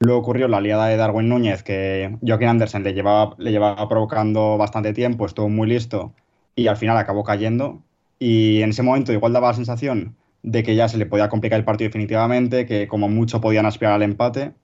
Luego 0.00 0.20
ocurrió 0.20 0.48
la 0.48 0.62
liada 0.62 0.86
de 0.86 0.96
Darwin 0.96 1.28
Núñez, 1.28 1.62
que 1.62 2.16
Joaquín 2.26 2.48
Andersen 2.48 2.82
le 2.82 2.94
llevaba, 2.94 3.34
le 3.36 3.50
llevaba 3.52 3.86
provocando 3.86 4.56
bastante 4.56 4.94
tiempo, 4.94 5.26
estuvo 5.26 5.50
muy 5.50 5.68
listo 5.68 6.14
y 6.56 6.68
al 6.68 6.78
final 6.78 6.96
acabó 6.96 7.22
cayendo. 7.22 7.82
Y 8.18 8.62
en 8.62 8.70
ese 8.70 8.82
momento 8.82 9.12
igual 9.12 9.34
daba 9.34 9.48
la 9.48 9.54
sensación 9.54 10.16
de 10.42 10.62
que 10.62 10.74
ya 10.74 10.88
se 10.88 10.96
le 10.96 11.04
podía 11.04 11.28
complicar 11.28 11.58
el 11.58 11.66
partido 11.66 11.88
definitivamente, 11.88 12.64
que 12.64 12.88
como 12.88 13.10
mucho 13.10 13.42
podían 13.42 13.66
aspirar 13.66 13.92
al 13.92 14.02
empate, 14.02 14.54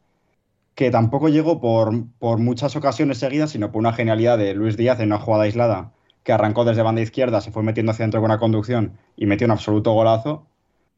que 0.75 0.91
tampoco 0.91 1.29
llegó 1.29 1.61
por, 1.61 1.93
por 2.19 2.39
muchas 2.39 2.75
ocasiones 2.75 3.19
seguidas, 3.19 3.51
sino 3.51 3.71
por 3.73 3.81
una 3.81 3.93
genialidad 3.93 4.39
de 4.39 4.55
Luis 4.55 4.79
Díaz 4.79 5.01
en 5.01 5.09
una 5.09 5.19
jugada 5.19 5.45
aislada, 5.45 5.93
que 6.23 6.33
arrancó 6.33 6.65
desde 6.65 6.83
banda 6.83 7.03
izquierda, 7.03 7.43
se 7.43 7.51
fue 7.51 7.63
metiendo 7.63 7.93
hacia 7.93 8.05
dentro 8.05 8.21
con 8.23 8.31
una 8.31 8.39
conducción 8.39 8.99
y 9.17 9.27
metió 9.27 9.47
un 9.47 9.53
absoluto 9.53 9.93
golazo. 9.93 10.47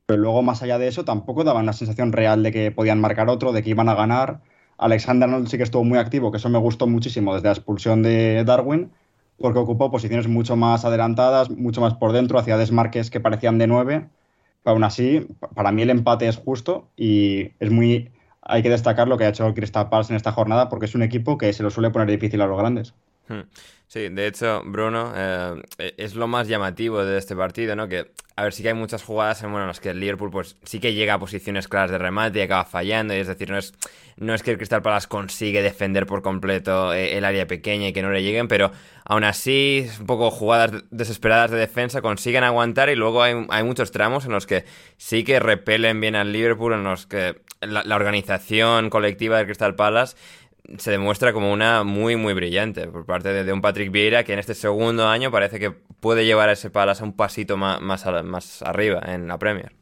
Pero 0.08 0.22
luego, 0.22 0.42
más 0.42 0.62
allá 0.62 0.78
de 0.78 0.88
eso, 0.88 1.04
tampoco 1.04 1.44
daban 1.44 1.66
la 1.66 1.74
sensación 1.74 2.12
real 2.12 2.42
de 2.42 2.50
que 2.50 2.70
podían 2.70 2.98
marcar 2.98 3.28
otro, 3.28 3.52
de 3.52 3.62
que 3.62 3.68
iban 3.68 3.90
a 3.90 3.94
ganar. 3.94 4.40
Alexander 4.78 5.28
Arnold 5.28 5.48
sí 5.48 5.58
que 5.58 5.64
estuvo 5.64 5.84
muy 5.84 5.98
activo, 5.98 6.30
que 6.30 6.38
eso 6.38 6.48
me 6.48 6.58
gustó 6.58 6.86
muchísimo 6.86 7.34
desde 7.34 7.48
la 7.48 7.52
expulsión 7.52 8.02
de 8.02 8.42
Darwin, 8.42 8.90
porque 9.38 9.58
ocupó 9.58 9.90
posiciones 9.90 10.26
mucho 10.26 10.56
más 10.56 10.86
adelantadas, 10.86 11.50
mucho 11.50 11.82
más 11.82 11.92
por 11.92 12.12
dentro, 12.12 12.38
hacia 12.38 12.56
desmarques 12.56 13.10
que 13.10 13.20
parecían 13.20 13.58
de 13.58 13.66
nueve. 13.66 14.08
aún 14.64 14.82
así, 14.84 15.28
para 15.54 15.72
mí 15.72 15.82
el 15.82 15.90
empate 15.90 16.26
es 16.26 16.38
justo 16.38 16.88
y 16.96 17.52
es 17.60 17.70
muy. 17.70 18.10
Hay 18.40 18.62
que 18.62 18.70
destacar 18.70 19.08
lo 19.08 19.18
que 19.18 19.24
ha 19.24 19.28
hecho 19.28 19.52
Crystal 19.52 19.90
Palace 19.90 20.14
en 20.14 20.16
esta 20.16 20.32
jornada, 20.32 20.70
porque 20.70 20.86
es 20.86 20.94
un 20.94 21.02
equipo 21.02 21.36
que 21.36 21.52
se 21.52 21.62
lo 21.62 21.70
suele 21.70 21.90
poner 21.90 22.08
difícil 22.08 22.40
a 22.40 22.46
los 22.46 22.58
grandes. 22.58 22.94
Hmm. 23.28 23.42
Sí, 23.88 24.10
de 24.10 24.26
hecho, 24.26 24.62
Bruno, 24.66 25.14
eh, 25.16 25.62
es 25.96 26.14
lo 26.14 26.26
más 26.26 26.46
llamativo 26.46 27.02
de 27.06 27.16
este 27.16 27.34
partido, 27.34 27.74
¿no? 27.74 27.88
Que, 27.88 28.10
a 28.36 28.42
ver, 28.42 28.52
sí 28.52 28.62
que 28.62 28.68
hay 28.68 28.74
muchas 28.74 29.02
jugadas 29.02 29.42
en, 29.42 29.50
bueno, 29.50 29.66
las 29.66 29.80
que 29.80 29.88
el 29.88 29.98
Liverpool 29.98 30.30
pues 30.30 30.56
sí 30.62 30.78
que 30.78 30.92
llega 30.92 31.14
a 31.14 31.18
posiciones 31.18 31.68
claras 31.68 31.90
de 31.90 31.96
remate 31.96 32.38
y 32.38 32.42
acaba 32.42 32.66
fallando, 32.66 33.14
y 33.14 33.16
es 33.16 33.28
decir, 33.28 33.50
no 33.50 33.56
es, 33.56 33.72
no 34.18 34.34
es 34.34 34.42
que 34.42 34.50
el 34.50 34.58
Crystal 34.58 34.82
Palace 34.82 35.08
consigue 35.08 35.62
defender 35.62 36.04
por 36.04 36.20
completo 36.20 36.92
eh, 36.92 37.16
el 37.16 37.24
área 37.24 37.46
pequeña 37.46 37.88
y 37.88 37.94
que 37.94 38.02
no 38.02 38.10
le 38.10 38.22
lleguen, 38.22 38.46
pero 38.46 38.72
aún 39.06 39.24
así, 39.24 39.88
un 40.00 40.06
poco 40.06 40.30
jugadas 40.30 40.84
desesperadas 40.90 41.50
de 41.50 41.56
defensa, 41.56 42.02
consiguen 42.02 42.44
aguantar 42.44 42.90
y 42.90 42.94
luego 42.94 43.22
hay, 43.22 43.46
hay 43.48 43.64
muchos 43.64 43.90
tramos 43.90 44.26
en 44.26 44.32
los 44.32 44.46
que 44.46 44.66
sí 44.98 45.24
que 45.24 45.40
repelen 45.40 45.98
bien 45.98 46.14
al 46.14 46.30
Liverpool, 46.30 46.74
en 46.74 46.84
los 46.84 47.06
que 47.06 47.40
la, 47.62 47.84
la 47.84 47.96
organización 47.96 48.90
colectiva 48.90 49.38
del 49.38 49.46
Crystal 49.46 49.74
Palace 49.74 50.14
se 50.76 50.90
demuestra 50.90 51.32
como 51.32 51.52
una 51.52 51.82
muy, 51.82 52.16
muy 52.16 52.34
brillante 52.34 52.86
por 52.88 53.06
parte 53.06 53.44
de, 53.44 53.52
un 53.52 53.62
Patrick 53.62 53.90
Vieira 53.90 54.24
que 54.24 54.34
en 54.34 54.38
este 54.38 54.54
segundo 54.54 55.06
año 55.08 55.30
parece 55.30 55.58
que 55.58 55.70
puede 55.70 56.26
llevar 56.26 56.50
a 56.50 56.52
ese 56.52 56.70
Palace 56.70 57.02
un 57.02 57.14
pasito 57.14 57.56
más, 57.56 57.80
más, 57.80 58.62
arriba 58.62 59.00
en 59.06 59.28
la 59.28 59.38
Premier. 59.38 59.72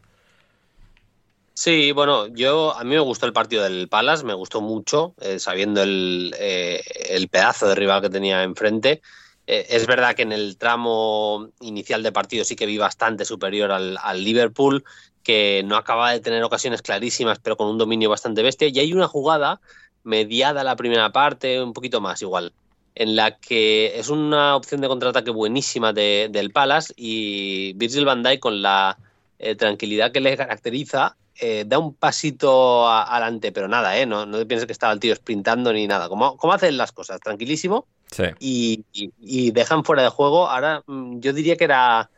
Sí, 1.54 1.92
bueno, 1.92 2.26
yo 2.28 2.76
a 2.76 2.85
mí 2.85 2.90
me 2.90 3.00
gustó 3.00 3.26
el 3.26 3.33
partido 3.33 3.64
del 3.64 3.88
Palace, 3.88 4.25
me 4.25 4.35
gustó 4.35 4.61
mucho, 4.61 5.14
eh, 5.21 5.38
sabiendo 5.38 5.83
el, 5.83 6.35
eh, 6.38 6.83
el, 7.09 7.28
pedazo 7.28 7.66
de 7.66 7.75
rival 7.75 8.02
que 8.02 8.11
tenía 8.11 8.42
enfrente. 8.42 9.00
Eh, 9.47 9.66
es 9.71 9.87
verdad 9.87 10.14
que 10.14 10.23
en 10.23 10.33
el 10.33 10.59
tramo 10.59 11.49
inicial 11.61 12.02
de 12.02 12.12
partido 12.12 12.45
sí 12.45 12.56
que 12.56 12.66
vi 12.66 12.76
bastante 12.76 13.25
superior 13.25 13.73
al, 13.73 13.97
al 14.02 14.23
Liverpool, 14.23 14.85
que 15.23 15.62
no 15.64 15.76
acaba 15.76 16.12
de 16.12 16.21
tener 16.21 16.42
ocasiones 16.45 16.83
clarísimas, 16.83 17.38
pero 17.38 17.56
con 17.56 17.68
un 17.68 17.78
dominio 17.78 18.11
bastante 18.11 18.42
bestia. 18.42 18.68
Y 18.68 18.78
hay 18.78 18.92
una 18.92 19.09
jugada 19.09 19.61
mediada 20.06 20.64
la 20.64 20.76
primera 20.76 21.10
parte, 21.12 21.62
un 21.62 21.72
poquito 21.72 22.00
más 22.00 22.22
igual, 22.22 22.52
en 22.94 23.16
la 23.16 23.36
que 23.36 23.98
es 23.98 24.08
una 24.08 24.56
opción 24.56 24.80
de 24.80 24.88
contraataque 24.88 25.30
buenísima 25.30 25.92
de, 25.92 26.28
del 26.30 26.50
Palace 26.50 26.94
y 26.96 27.75
Virgil 27.75 28.06
van 28.06 28.22
Dijk 28.22 28.40
con 28.40 28.62
la 28.62 28.96
eh, 29.38 29.54
tranquilidad 29.54 30.12
que 30.12 30.20
le 30.20 30.36
caracteriza 30.36 31.16
eh, 31.38 31.64
da 31.66 31.78
un 31.78 31.92
pasito 31.92 32.88
adelante, 32.88 33.52
pero 33.52 33.68
nada, 33.68 33.98
¿eh? 33.98 34.06
no, 34.06 34.25
no 34.25 34.38
pienses 34.46 34.64
que 34.64 34.72
estaba 34.72 34.94
el 34.94 35.00
tío 35.00 35.14
sprintando 35.14 35.70
ni 35.70 35.86
nada, 35.86 36.08
como, 36.08 36.38
como 36.38 36.54
hacen 36.54 36.78
las 36.78 36.92
cosas, 36.92 37.20
tranquilísimo 37.20 37.86
y, 38.40 38.84
y, 38.92 39.50
dejan 39.50 39.84
fuera 39.84 40.02
de 40.02 40.08
juego. 40.08 40.48
Ahora 40.48 40.82
mm, 40.86 41.20
yo 41.20 41.34
diría 41.34 41.56
que 41.56 41.64
era 41.64 42.08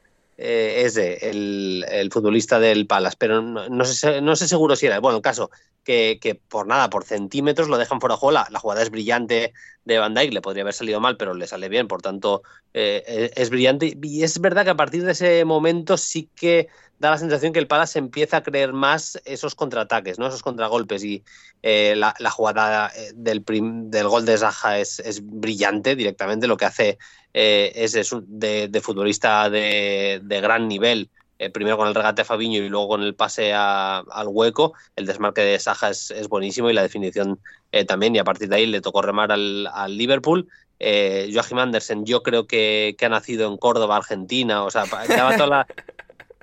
eh, 0.40 0.82
ese, 0.86 1.28
el, 1.28 1.84
el, 1.90 2.12
futbolista 2.12 2.60
del 2.60 2.86
Palace, 2.86 3.16
pero 3.18 3.42
no, 3.42 3.68
no, 3.68 3.84
sé, 3.84 4.48
seguro 4.48 4.76
si 4.76 4.86
era. 4.86 5.00
Bueno, 5.00 5.16
el 5.16 5.22
caso 5.22 5.50
que, 5.82 6.20
que, 6.20 6.36
por 6.36 6.68
nada, 6.68 6.88
por 6.90 7.02
centímetros 7.02 7.68
lo 7.68 7.76
dejan 7.76 8.00
fuera 8.00 8.14
de 8.14 8.20
juego. 8.20 8.46
La, 8.48 8.60
jugada 8.60 8.82
es 8.82 8.90
brillante 8.90 9.52
de 9.84 9.98
Van 9.98 10.14
Dijk, 10.14 10.32
le 10.32 10.40
podría 10.40 10.62
haber 10.62 10.74
salido 10.74 11.00
mal, 11.00 11.16
pero 11.16 11.34
le 11.34 11.48
sale 11.48 11.68
bien, 11.68 11.88
por 11.88 12.02
tanto 12.02 12.42
eh, 12.72 13.32
es 13.34 13.50
brillante. 13.50 13.98
Y 14.00 14.22
es 14.22 14.40
verdad 14.40 14.62
que 14.62 14.70
a 14.70 14.76
partir 14.76 15.02
de 15.02 15.12
ese 15.12 15.44
momento 15.44 15.96
sí 15.96 16.30
que 16.36 16.68
da 16.98 17.10
la 17.10 17.18
sensación 17.18 17.52
que 17.52 17.58
el 17.58 17.66
Palace 17.66 17.98
empieza 17.98 18.38
a 18.38 18.42
creer 18.42 18.72
más 18.72 19.20
esos 19.24 19.54
contraataques, 19.54 20.18
¿no? 20.18 20.26
esos 20.26 20.42
contragolpes. 20.42 21.04
Y 21.04 21.22
eh, 21.62 21.94
la, 21.96 22.30
jugada 22.30 22.90
eh, 22.94 23.12
del, 23.14 23.44
gol 23.44 24.24
de 24.24 24.38
Zaha 24.38 24.78
es, 24.78 25.20
brillante 25.22 25.94
directamente. 25.94 26.46
Lo 26.46 26.56
que 26.56 26.64
hace 26.64 26.98
eh, 27.34 27.72
es, 27.74 27.94
es 27.94 28.10
de, 28.26 28.80
futbolista 28.82 29.48
de, 29.48 30.20
gran 30.42 30.68
nivel. 30.68 31.10
Primero 31.52 31.76
con 31.76 31.86
el 31.86 31.94
regate 31.94 32.22
a 32.22 32.24
Fabiño 32.24 32.60
y 32.64 32.68
luego 32.68 32.88
con 32.88 33.02
el 33.04 33.14
pase 33.14 33.54
al 33.54 34.26
hueco. 34.26 34.72
El 34.96 35.06
desmarque 35.06 35.42
de 35.42 35.60
Saja 35.60 35.90
es, 35.90 36.12
buenísimo 36.28 36.68
y 36.68 36.72
la 36.72 36.82
definición 36.82 37.38
también. 37.86 38.16
Y 38.16 38.18
a 38.18 38.24
partir 38.24 38.48
de 38.48 38.56
ahí 38.56 38.66
le 38.66 38.80
tocó 38.80 39.02
remar 39.02 39.30
al, 39.30 39.96
Liverpool. 39.96 40.48
Joachim 40.80 41.58
Andersen, 41.58 42.04
yo 42.04 42.24
creo 42.24 42.48
que, 42.48 42.96
ha 43.00 43.08
nacido 43.08 43.48
en 43.48 43.56
Córdoba, 43.56 43.98
Argentina. 43.98 44.64
O 44.64 44.70
sea, 44.72 44.84
daba 45.08 45.36
toda 45.36 45.46
la, 45.46 45.66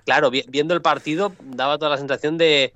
claro, 0.05 0.29
viendo 0.29 0.73
el 0.73 0.81
partido 0.81 1.33
daba 1.41 1.77
toda 1.77 1.91
la 1.91 1.97
sensación 1.97 2.37
de, 2.37 2.73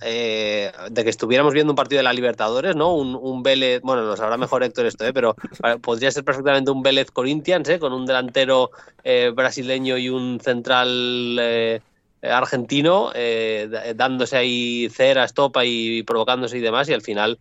eh, 0.00 0.72
de 0.90 1.04
que 1.04 1.10
estuviéramos 1.10 1.52
viendo 1.52 1.72
un 1.72 1.76
partido 1.76 1.98
de 1.98 2.04
la 2.04 2.12
Libertadores, 2.12 2.74
¿no? 2.74 2.94
Un, 2.94 3.42
Vélez, 3.42 3.80
bueno, 3.82 4.02
lo 4.02 4.16
sabrá 4.16 4.36
mejor 4.36 4.62
Héctor 4.62 4.86
esto, 4.86 5.06
¿eh? 5.06 5.12
pero 5.12 5.36
podría 5.80 6.10
ser 6.10 6.24
perfectamente 6.24 6.70
un 6.70 6.82
Vélez 6.82 7.10
Corinthians, 7.10 7.68
¿eh? 7.68 7.78
Con 7.78 7.92
un 7.92 8.06
delantero 8.06 8.70
eh, 9.04 9.32
brasileño 9.34 9.98
y 9.98 10.08
un 10.08 10.40
central 10.40 11.38
eh, 11.40 11.80
argentino, 12.22 13.10
dándose 13.96 14.36
ahí 14.36 14.88
cera, 14.90 15.24
estopa 15.24 15.64
y 15.64 16.04
provocándose 16.04 16.58
y 16.58 16.60
demás, 16.60 16.88
y 16.88 16.92
al 16.92 17.02
final 17.02 17.38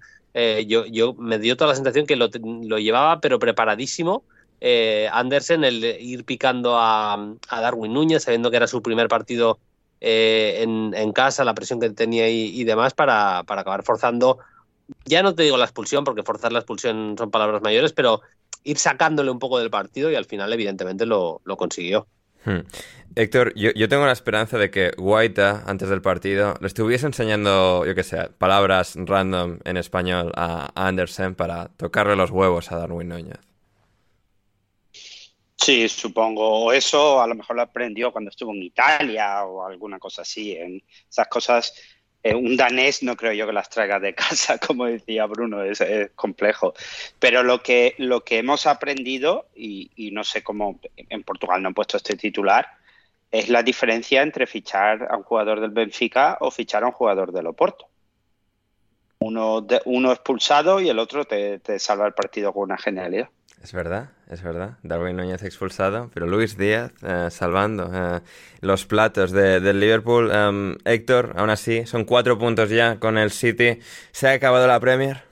yo, 0.65 0.85
yo 0.87 1.13
me 1.13 1.37
dio 1.37 1.55
toda 1.55 1.69
la 1.69 1.75
sensación 1.75 2.07
que 2.07 2.15
lo, 2.15 2.29
lo 2.63 2.79
llevaba, 2.79 3.21
pero 3.21 3.37
preparadísimo 3.37 4.23
eh, 4.63 5.09
Andersen 5.11 5.63
el 5.63 5.83
ir 5.83 6.23
picando 6.23 6.77
a, 6.77 7.35
Darwin 7.49 7.93
Núñez, 7.93 8.23
sabiendo 8.23 8.51
que 8.51 8.57
era 8.57 8.67
su 8.67 8.83
primer 8.83 9.07
partido 9.07 9.57
eh, 9.99 10.59
en, 10.61 11.11
casa, 11.13 11.43
la 11.43 11.55
presión 11.55 11.79
que 11.79 11.89
tenía 11.89 12.29
y, 12.29 12.63
demás, 12.63 12.93
para, 12.93 13.39
acabar 13.39 13.83
forzando, 13.83 14.37
ya 15.03 15.23
no 15.23 15.33
te 15.33 15.43
digo 15.43 15.57
la 15.57 15.65
expulsión, 15.65 16.03
porque 16.03 16.21
forzar 16.21 16.51
la 16.51 16.59
expulsión 16.59 17.15
son 17.17 17.31
palabras 17.31 17.63
mayores, 17.63 17.91
pero 17.91 18.21
ir 18.63 18.77
sacándole 18.77 19.31
un 19.31 19.39
poco 19.39 19.57
del 19.57 19.71
partido 19.71 20.11
y 20.11 20.15
al 20.15 20.25
final 20.25 20.53
evidentemente 20.53 21.07
lo, 21.07 21.41
lo 21.43 21.57
consiguió. 21.57 22.05
Hmm. 22.45 22.59
Héctor, 23.15 23.53
yo, 23.55 23.71
yo, 23.71 23.89
tengo 23.89 24.05
la 24.05 24.11
esperanza 24.11 24.57
de 24.57 24.69
que 24.69 24.91
Guaita, 24.95 25.63
antes 25.65 25.89
del 25.89 26.01
partido, 26.01 26.53
le 26.61 26.67
estuviese 26.67 27.07
enseñando, 27.07 27.83
yo 27.85 27.93
qué 27.95 28.03
sé, 28.03 28.29
palabras 28.37 28.93
random 28.95 29.59
en 29.65 29.77
español 29.77 30.31
a 30.35 30.71
Andersen 30.75 31.35
para 31.35 31.69
tocarle 31.69 32.15
los 32.15 32.29
huevos 32.29 32.71
a 32.71 32.77
Darwin 32.77 33.09
Núñez. 33.09 33.50
Sí, 35.63 35.87
supongo. 35.89 36.73
Eso 36.73 37.21
a 37.21 37.27
lo 37.27 37.35
mejor 37.35 37.55
lo 37.55 37.61
aprendió 37.61 38.11
cuando 38.11 38.31
estuvo 38.31 38.51
en 38.51 38.63
Italia 38.63 39.43
o 39.45 39.63
alguna 39.63 39.99
cosa 39.99 40.23
así. 40.23 40.53
En 40.53 40.83
esas 41.07 41.27
cosas, 41.27 41.75
eh, 42.23 42.33
un 42.33 42.57
danés 42.57 43.03
no 43.03 43.15
creo 43.15 43.33
yo 43.33 43.45
que 43.45 43.53
las 43.53 43.69
traiga 43.69 43.99
de 43.99 44.15
casa, 44.15 44.57
como 44.57 44.85
decía 44.85 45.27
Bruno, 45.27 45.63
es, 45.63 45.81
es 45.81 46.11
complejo. 46.15 46.73
Pero 47.19 47.43
lo 47.43 47.61
que, 47.61 47.93
lo 47.99 48.23
que 48.23 48.39
hemos 48.39 48.65
aprendido, 48.65 49.49
y, 49.55 49.91
y, 49.95 50.09
no 50.11 50.23
sé 50.23 50.41
cómo 50.43 50.79
en 50.97 51.23
Portugal 51.23 51.61
no 51.61 51.67
han 51.67 51.75
puesto 51.75 51.97
este 51.97 52.17
titular, 52.17 52.67
es 53.29 53.49
la 53.49 53.61
diferencia 53.61 54.23
entre 54.23 54.47
fichar 54.47 55.07
a 55.11 55.15
un 55.15 55.23
jugador 55.23 55.61
del 55.61 55.71
Benfica 55.71 56.37
o 56.41 56.49
fichar 56.49 56.83
a 56.83 56.87
un 56.87 56.93
jugador 56.93 57.31
del 57.31 57.45
Oporto. 57.47 57.87
Uno, 59.19 59.61
de, 59.61 59.79
uno 59.85 60.11
expulsado 60.11 60.81
y 60.81 60.89
el 60.89 60.97
otro 60.97 61.25
te, 61.25 61.59
te 61.59 61.77
salva 61.77 62.07
el 62.07 62.13
partido 62.13 62.51
con 62.51 62.63
una 62.63 62.77
genialidad. 62.79 63.29
Es 63.63 63.73
verdad, 63.73 64.09
es 64.29 64.41
verdad. 64.41 64.77
Darwin 64.81 65.17
Núñez 65.17 65.43
expulsado, 65.43 66.09
pero 66.13 66.25
Luis 66.25 66.57
Díaz 66.57 66.91
eh, 67.03 67.27
salvando 67.29 67.91
eh, 67.93 68.21
los 68.61 68.87
platos 68.87 69.31
de, 69.31 69.59
del 69.59 69.79
Liverpool. 69.79 70.31
Um, 70.31 70.77
Héctor, 70.83 71.33
aún 71.37 71.51
así, 71.51 71.85
son 71.85 72.05
cuatro 72.05 72.39
puntos 72.39 72.71
ya 72.71 72.99
con 72.99 73.19
el 73.19 73.29
City. 73.29 73.77
¿Se 74.11 74.27
ha 74.27 74.31
acabado 74.31 74.65
la 74.65 74.79
Premier? 74.79 75.23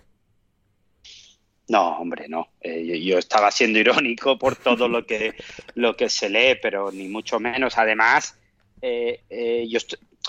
No, 1.70 1.98
hombre, 1.98 2.28
no. 2.30 2.50
Eh, 2.62 2.86
yo, 2.86 3.14
yo, 3.14 3.18
estaba 3.18 3.50
siendo 3.50 3.80
irónico 3.80 4.38
por 4.38 4.56
todo 4.56 4.88
lo 4.88 5.08
que, 5.08 5.34
lo 5.74 5.96
que 5.96 6.10
se 6.10 6.30
lee, 6.30 6.60
pero 6.62 6.92
ni 6.92 7.08
mucho 7.08 7.40
menos. 7.40 7.80
Además, 7.80 8.38
yo 8.82 9.80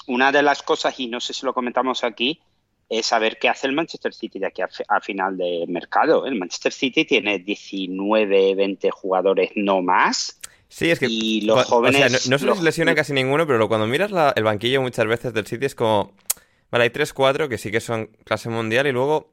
una 0.06 0.32
de 0.32 0.42
las 0.42 0.62
cosas, 0.62 0.98
y 0.98 1.06
no 1.06 1.20
sé 1.20 1.34
si 1.34 1.44
lo 1.44 1.52
comentamos 1.52 2.02
aquí, 2.02 2.40
es 2.90 3.06
saber 3.06 3.38
qué 3.38 3.48
hace 3.48 3.66
el 3.66 3.72
Manchester 3.72 4.12
City 4.12 4.38
de 4.38 4.48
aquí 4.48 4.60
a, 4.60 4.68
a, 4.88 5.00
final 5.00 5.38
de 5.38 5.64
mercado. 5.68 6.26
El 6.26 6.34
Manchester 6.34 6.72
City 6.72 7.06
tiene 7.06 7.38
19, 7.38 8.54
20 8.54 8.90
jugadores 8.90 9.50
no 9.54 9.80
más. 9.80 10.38
Sí, 10.68 10.90
es 10.90 10.98
que 10.98 11.06
y 11.08 11.40
los 11.40 11.64
jóvenes, 11.64 12.04
o 12.04 12.08
sea, 12.08 12.08
no, 12.08 12.32
no, 12.32 12.38
se 12.38 12.46
les 12.46 12.62
lesiona 12.62 12.94
casi 12.94 13.12
ninguno, 13.14 13.46
pero 13.46 13.66
cuando 13.68 13.86
miras 13.86 14.10
la, 14.10 14.32
el 14.36 14.44
banquillo 14.44 14.82
muchas 14.82 15.06
veces 15.06 15.32
del 15.32 15.46
City 15.46 15.64
es 15.66 15.74
como, 15.74 16.12
vale, 16.70 16.84
hay 16.84 16.90
3, 16.90 17.12
4 17.12 17.48
que 17.48 17.56
sí 17.56 17.70
que 17.70 17.80
son 17.80 18.10
clase 18.24 18.50
mundial 18.50 18.86
y 18.86 18.92
luego 18.92 19.32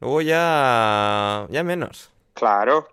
Luego 0.00 0.22
ya, 0.22 1.46
ya 1.50 1.64
menos. 1.64 2.10
Claro. 2.34 2.88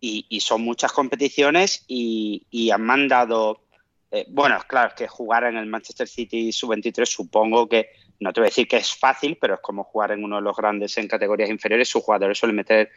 Y, 0.00 0.26
y 0.28 0.40
son 0.40 0.62
muchas 0.62 0.92
competiciones 0.92 1.84
y, 1.88 2.46
y 2.50 2.70
han 2.70 2.82
mandado. 2.82 3.60
Eh, 4.10 4.26
bueno, 4.28 4.58
claro, 4.66 4.94
que 4.96 5.08
jugar 5.08 5.44
en 5.44 5.56
el 5.56 5.66
Manchester 5.66 6.06
City 6.06 6.52
sub-23 6.52 7.04
supongo 7.06 7.68
que. 7.68 7.90
No 8.18 8.32
te 8.32 8.40
voy 8.40 8.46
a 8.46 8.48
decir 8.48 8.66
que 8.66 8.78
es 8.78 8.96
fácil, 8.96 9.36
pero 9.38 9.54
es 9.54 9.60
como 9.60 9.84
jugar 9.84 10.12
en 10.12 10.24
uno 10.24 10.36
de 10.36 10.42
los 10.42 10.56
grandes 10.56 10.96
en 10.96 11.06
categorías 11.06 11.50
inferiores. 11.50 11.90
Sus 11.90 12.02
jugadores 12.02 12.38
suelen 12.38 12.56
meter 12.56 12.90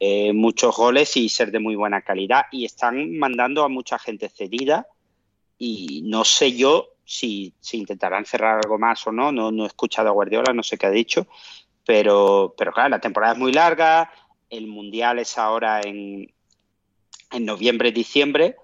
eh, 0.00 0.32
muchos 0.32 0.76
goles 0.76 1.16
y 1.16 1.28
ser 1.28 1.52
de 1.52 1.60
muy 1.60 1.76
buena 1.76 2.02
calidad. 2.02 2.46
Y 2.50 2.64
están 2.64 3.16
mandando 3.16 3.62
a 3.62 3.68
mucha 3.68 4.00
gente 4.00 4.28
cedida. 4.28 4.88
Y 5.58 6.02
no 6.06 6.24
sé 6.24 6.56
yo 6.56 6.88
si, 7.04 7.54
si 7.60 7.78
intentarán 7.78 8.24
cerrar 8.24 8.60
algo 8.64 8.78
más 8.80 9.06
o 9.06 9.12
no. 9.12 9.30
no. 9.30 9.52
No 9.52 9.62
he 9.62 9.68
escuchado 9.68 10.08
a 10.08 10.12
Guardiola, 10.12 10.52
no 10.52 10.64
sé 10.64 10.76
qué 10.76 10.86
ha 10.86 10.90
dicho. 10.90 11.28
Pero, 11.86 12.54
pero 12.58 12.72
claro, 12.72 12.88
la 12.88 13.00
temporada 13.00 13.34
es 13.34 13.38
muy 13.38 13.52
larga. 13.52 14.10
El 14.50 14.66
Mundial 14.66 15.20
es 15.20 15.38
ahora 15.38 15.82
en, 15.82 16.32
en 17.30 17.44
noviembre, 17.44 17.92
diciembre. 17.92 18.56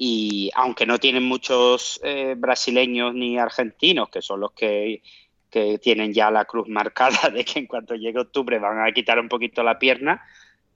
Y 0.00 0.50
aunque 0.54 0.86
no 0.86 0.98
tienen 0.98 1.24
muchos 1.24 2.00
eh, 2.04 2.36
brasileños 2.38 3.12
ni 3.12 3.36
argentinos, 3.36 4.08
que 4.08 4.22
son 4.22 4.38
los 4.38 4.52
que, 4.52 5.02
que 5.50 5.78
tienen 5.78 6.14
ya 6.14 6.30
la 6.30 6.44
cruz 6.44 6.68
marcada 6.68 7.30
de 7.34 7.44
que 7.44 7.58
en 7.58 7.66
cuanto 7.66 7.96
llegue 7.96 8.20
octubre 8.20 8.60
van 8.60 8.86
a 8.86 8.92
quitar 8.92 9.18
un 9.18 9.28
poquito 9.28 9.64
la 9.64 9.78
pierna, 9.80 10.22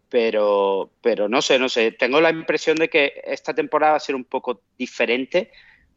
pero, 0.09 0.91
pero 1.01 1.29
no 1.29 1.41
sé, 1.41 1.59
no 1.59 1.69
sé. 1.69 1.93
Tengo 1.93 2.21
la 2.21 2.31
impresión 2.31 2.77
de 2.77 2.91
que 2.91 3.23
esta 3.25 3.55
temporada 3.55 3.93
va 3.93 3.97
a 3.99 4.01
ser 4.01 4.17
un 4.17 4.25
poco 4.25 4.61
diferente 4.77 5.53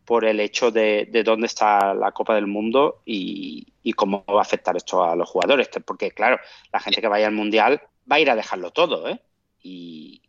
por 0.06 0.24
el 0.24 0.40
hecho 0.40 0.70
de, 0.70 1.08
de 1.12 1.24
dónde 1.24 1.48
está 1.48 1.96
la 1.96 2.12
Copa 2.12 2.36
del 2.36 2.46
Mundo 2.46 3.02
y, 3.06 3.74
y, 3.82 3.94
cómo 3.94 4.24
va 4.26 4.40
a 4.40 4.44
afectar 4.44 4.78
esto 4.78 5.04
a 5.04 5.16
los 5.16 5.28
jugadores. 5.28 5.68
Porque, 5.84 6.12
claro, 6.12 6.40
la 6.72 6.80
gente 6.80 7.02
que 7.02 7.08
vaya 7.08 7.26
al 7.26 7.34
Mundial 7.34 7.82
va 8.10 8.18
a 8.18 8.20
ir 8.20 8.30
a 8.30 8.36
dejarlo 8.36 8.70
todo, 8.70 9.10
¿eh? 9.10 9.20
Y, 9.64 10.22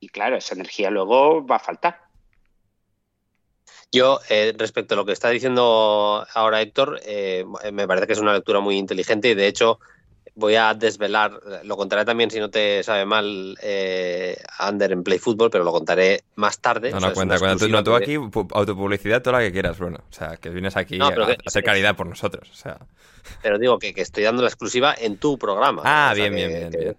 y 0.00 0.08
claro, 0.08 0.36
esa 0.36 0.54
energía 0.54 0.90
luego 0.90 1.46
va 1.46 1.56
a 1.56 1.60
faltar. 1.60 2.11
Yo, 3.92 4.20
eh, 4.30 4.54
respecto 4.56 4.94
a 4.94 4.96
lo 4.96 5.04
que 5.04 5.12
está 5.12 5.28
diciendo 5.28 6.26
ahora 6.34 6.62
Héctor, 6.62 6.98
eh, 7.04 7.44
me 7.72 7.86
parece 7.86 8.06
que 8.06 8.14
es 8.14 8.18
una 8.20 8.32
lectura 8.32 8.60
muy 8.60 8.78
inteligente 8.78 9.28
y 9.28 9.34
de 9.34 9.46
hecho 9.46 9.80
voy 10.34 10.54
a 10.54 10.72
desvelar, 10.72 11.38
lo 11.64 11.76
contaré 11.76 12.06
también 12.06 12.30
si 12.30 12.40
no 12.40 12.48
te 12.48 12.82
sabe 12.84 13.04
mal, 13.04 13.54
eh, 13.62 14.38
Under 14.66 14.92
en 14.92 15.02
Play 15.04 15.18
Football, 15.18 15.50
pero 15.50 15.62
lo 15.62 15.72
contaré 15.72 16.22
más 16.36 16.58
tarde. 16.58 16.90
No, 16.90 16.96
O 16.96 17.00
no, 17.00 17.06
sea, 17.08 17.14
cuenta, 17.14 17.38
cuenta. 17.38 17.66
Tú, 17.66 17.70
no, 17.70 17.84
tú 17.84 17.94
aquí, 17.94 18.16
pu- 18.16 18.48
autopublicidad 18.54 19.20
toda 19.20 19.40
la 19.40 19.44
que 19.44 19.52
quieras, 19.52 19.78
Bruno. 19.78 19.98
O 20.10 20.12
sea, 20.12 20.38
que 20.38 20.48
vienes 20.48 20.74
aquí 20.78 20.96
No, 20.96 21.08
a, 21.08 21.14
que- 21.14 21.20
a 21.20 21.36
hacer 21.44 21.62
caridad 21.62 21.94
por 21.94 22.06
nosotros. 22.06 22.48
O 22.50 22.54
sea. 22.54 22.78
Pero 23.42 23.58
digo 23.58 23.78
que, 23.78 23.92
que 23.92 24.00
estoy 24.00 24.24
dando 24.24 24.40
la 24.40 24.48
exclusiva 24.48 24.94
en 24.98 25.18
tu 25.18 25.38
programa. 25.38 25.82
Ah, 25.84 26.12
O 26.12 26.16
sea, 26.16 26.30
bien, 26.30 26.34
bien, 26.34 26.48
que- 26.50 26.58
bien, 26.58 26.70
bien. 26.70 26.96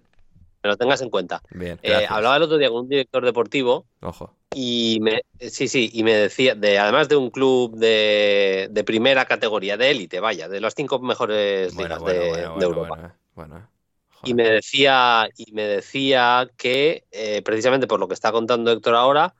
Lo 0.62 0.76
tengas 0.76 1.02
en 1.02 1.10
cuenta. 1.10 1.42
Bien, 1.50 1.78
Eh, 1.82 2.06
hablaba 2.08 2.36
el 2.36 2.42
otro 2.44 2.56
día 2.56 2.68
con 2.70 2.82
un 2.82 2.88
director 2.88 3.22
deportivo 3.24 3.84
Ojo. 4.00 4.32
Y 4.54 4.98
me, 5.02 5.22
sí, 5.40 5.68
sí, 5.68 5.90
y 5.92 6.04
me 6.04 6.14
decía, 6.14 6.54
de, 6.54 6.78
además 6.78 7.08
de 7.08 7.16
un 7.16 7.30
club 7.30 7.76
de, 7.76 8.68
de 8.70 8.84
primera 8.84 9.26
categoría, 9.26 9.76
de 9.76 9.90
élite, 9.90 10.20
vaya, 10.20 10.48
de 10.48 10.60
las 10.60 10.74
cinco 10.76 11.00
mejores 11.00 11.74
Bueno, 11.74 11.76
ligas 11.76 12.00
bueno, 12.00 12.26
de, 12.26 12.28
bueno, 12.28 12.54
de 12.54 12.64
bueno, 12.64 12.66
Europa. 12.66 12.98
eh. 13.06 13.12
Y 14.22 14.34
me 14.34 14.48
decía, 14.48 15.28
y 15.36 15.52
me 15.52 15.64
decía 15.64 16.50
que, 16.56 17.06
eh, 17.10 17.42
precisamente 17.42 17.86
por 17.86 18.00
lo 18.00 18.08
que 18.08 18.14
está 18.14 18.32
contando 18.32 18.72
Héctor 18.72 18.94
ahora, 18.94 19.34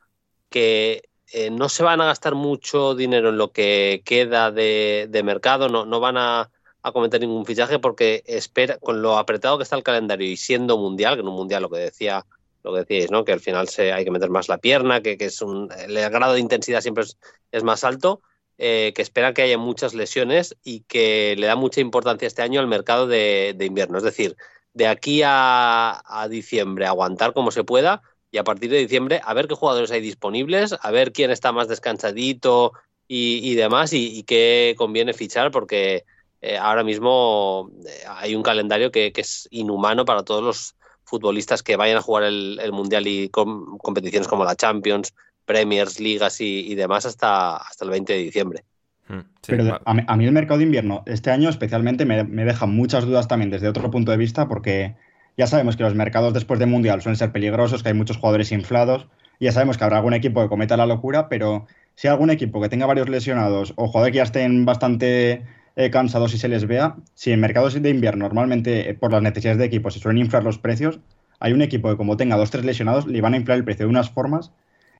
que 0.49 1.09
eh, 1.33 1.49
no 1.51 1.69
se 1.69 1.83
van 1.83 2.01
a 2.01 2.05
gastar 2.05 2.35
mucho 2.35 2.93
dinero 2.95 3.29
en 3.29 3.37
lo 3.37 3.51
que 3.51 4.03
queda 4.05 4.51
de, 4.51 5.07
de 5.09 5.23
mercado, 5.23 5.69
no, 5.69 5.85
no 5.85 5.99
van 5.99 6.17
a, 6.17 6.51
a 6.83 6.91
cometer 6.91 7.19
ningún 7.21 7.45
fichaje 7.47 7.79
porque 7.79 8.23
espera, 8.27 8.77
con 8.79 9.01
lo 9.01 9.17
apretado 9.17 9.57
que 9.57 9.63
está 9.63 9.75
el 9.75 9.83
calendario 9.83 10.27
y 10.29 10.37
siendo 10.37 10.77
mundial, 10.77 11.15
que 11.15 11.21
en 11.21 11.27
un 11.27 11.35
mundial 11.35 11.63
lo 11.63 11.69
que 11.71 11.79
decía, 11.79 12.25
lo 12.65 12.73
que 12.73 12.79
decíais, 12.79 13.11
¿no? 13.11 13.23
Que 13.23 13.31
al 13.31 13.39
final 13.39 13.69
se, 13.69 13.93
hay 13.93 14.03
que 14.03 14.11
meter 14.11 14.29
más 14.29 14.49
la 14.49 14.57
pierna, 14.57 15.01
que, 15.01 15.17
que 15.17 15.25
es 15.25 15.41
un, 15.41 15.69
el 15.77 15.93
grado 16.09 16.33
de 16.33 16.39
intensidad 16.39 16.81
siempre 16.81 17.05
es, 17.51 17.63
más 17.63 17.83
alto. 17.83 18.21
eh, 18.57 18.93
que 18.95 19.01
esperan 19.01 19.33
que 19.33 19.43
haya 19.43 19.57
muchas 19.57 19.93
lesiones 19.93 20.55
y 20.63 20.81
que 20.81 21.35
le 21.37 21.47
da 21.47 21.55
mucha 21.55 21.81
importancia 21.81 22.27
este 22.27 22.41
año 22.41 22.59
al 22.59 22.67
mercado 22.67 23.05
de, 23.05 23.55
invierno. 23.59 23.97
Es 23.97 24.03
decir, 24.03 24.35
de 24.73 24.87
aquí 24.87 25.21
a, 25.23 26.01
diciembre 26.29 26.85
aguantar 26.87 27.33
como 27.33 27.51
se 27.51 27.63
pueda 27.63 28.01
y 28.31 28.37
a 28.37 28.43
partir 28.43 28.71
de 28.71 28.79
diciembre 28.79 29.21
a 29.23 29.33
ver 29.33 29.47
qué 29.47 29.55
jugadores 29.55 29.91
hay 29.91 30.01
disponibles, 30.01 30.75
a 30.81 30.91
ver 30.91 31.11
quién 31.11 31.31
está 31.31 31.51
más 31.51 31.67
descansadito 31.67 32.73
y, 33.07 33.53
demás 33.55 33.93
y, 33.93 34.23
qué 34.23 34.73
conviene 34.77 35.13
fichar 35.13 35.51
porque 35.51 36.05
eh, 36.41 36.57
ahora 36.57 36.83
mismo 36.83 37.69
eh, 37.85 38.03
hay 38.07 38.35
un 38.35 38.43
calendario 38.43 38.91
que 38.91 39.13
es 39.15 39.47
inhumano 39.51 40.05
para 40.05 40.23
todos 40.23 40.43
los 40.43 40.75
futbolistas 41.05 41.63
que 41.63 41.75
vayan 41.75 41.97
a 41.97 42.01
jugar 42.01 42.23
el, 42.23 42.59
el 42.61 42.71
Mundial 42.71 43.07
y 43.07 43.29
com- 43.29 43.77
competiciones 43.77 44.27
como 44.27 44.43
la 44.45 44.55
Champions, 44.55 45.13
Premiers, 45.45 45.99
Ligas 45.99 46.41
y, 46.41 46.71
y 46.71 46.75
demás 46.75 47.05
hasta, 47.05 47.57
hasta 47.57 47.85
el 47.85 47.91
20 47.91 48.13
de 48.13 48.19
diciembre. 48.19 48.63
Mm, 49.07 49.19
sí, 49.19 49.25
Pero 49.47 49.79
a, 49.85 49.93
mí, 49.93 50.01
a 50.07 50.17
mí 50.17 50.25
el 50.25 50.31
mercado 50.31 50.57
de 50.57 50.63
invierno 50.65 51.03
este 51.05 51.29
año 51.31 51.49
especialmente 51.49 52.05
me, 52.05 52.23
me 52.23 52.45
deja 52.45 52.65
muchas 52.65 53.05
dudas 53.05 53.27
también 53.27 53.51
desde 53.51 53.67
otro 53.67 53.91
punto 53.91 54.11
de 54.11 54.17
vista 54.17 54.47
porque 54.47 54.95
ya 55.37 55.47
sabemos 55.47 55.75
que 55.77 55.83
los 55.83 55.93
mercados 55.95 56.33
después 56.33 56.59
de 56.59 56.65
Mundial 56.65 57.01
suelen 57.01 57.17
ser 57.17 57.31
peligrosos, 57.31 57.83
que 57.83 57.89
hay 57.89 57.95
muchos 57.95 58.17
jugadores 58.17 58.51
inflados 58.51 59.07
y 59.39 59.45
ya 59.45 59.51
sabemos 59.51 59.77
que 59.77 59.83
habrá 59.83 59.97
algún 59.97 60.13
equipo 60.13 60.41
que 60.41 60.49
cometa 60.49 60.77
la 60.77 60.85
locura, 60.85 61.29
pero 61.29 61.67
si 61.93 62.07
hay 62.07 62.13
algún 62.13 62.29
equipo 62.31 62.61
que 62.61 62.69
tenga 62.69 62.85
varios 62.85 63.09
lesionados 63.09 63.73
o 63.75 63.87
jugadores 63.87 64.13
que 64.13 64.17
ya 64.17 64.23
estén 64.23 64.65
bastante 64.65 65.45
eh, 65.75 65.89
cansados 65.89 66.33
y 66.33 66.37
se 66.37 66.47
les 66.47 66.65
vea, 66.67 66.95
si 67.13 67.31
en 67.31 67.39
mercados 67.39 67.81
de 67.81 67.89
invierno 67.89 68.25
normalmente 68.25 68.89
eh, 68.89 68.93
por 68.93 69.11
las 69.11 69.21
necesidades 69.21 69.57
de 69.57 69.65
equipos 69.65 69.93
se 69.93 69.99
suelen 69.99 70.23
inflar 70.23 70.43
los 70.43 70.57
precios, 70.57 70.99
hay 71.39 71.53
un 71.53 71.61
equipo 71.61 71.89
que 71.89 71.97
como 71.97 72.17
tenga 72.17 72.37
dos 72.37 72.51
tres 72.51 72.65
lesionados 72.65 73.07
le 73.07 73.21
van 73.21 73.33
a 73.33 73.37
inflar 73.37 73.57
el 73.57 73.65
precio 73.65 73.85
de 73.85 73.89
unas 73.89 74.09
formas 74.09 74.51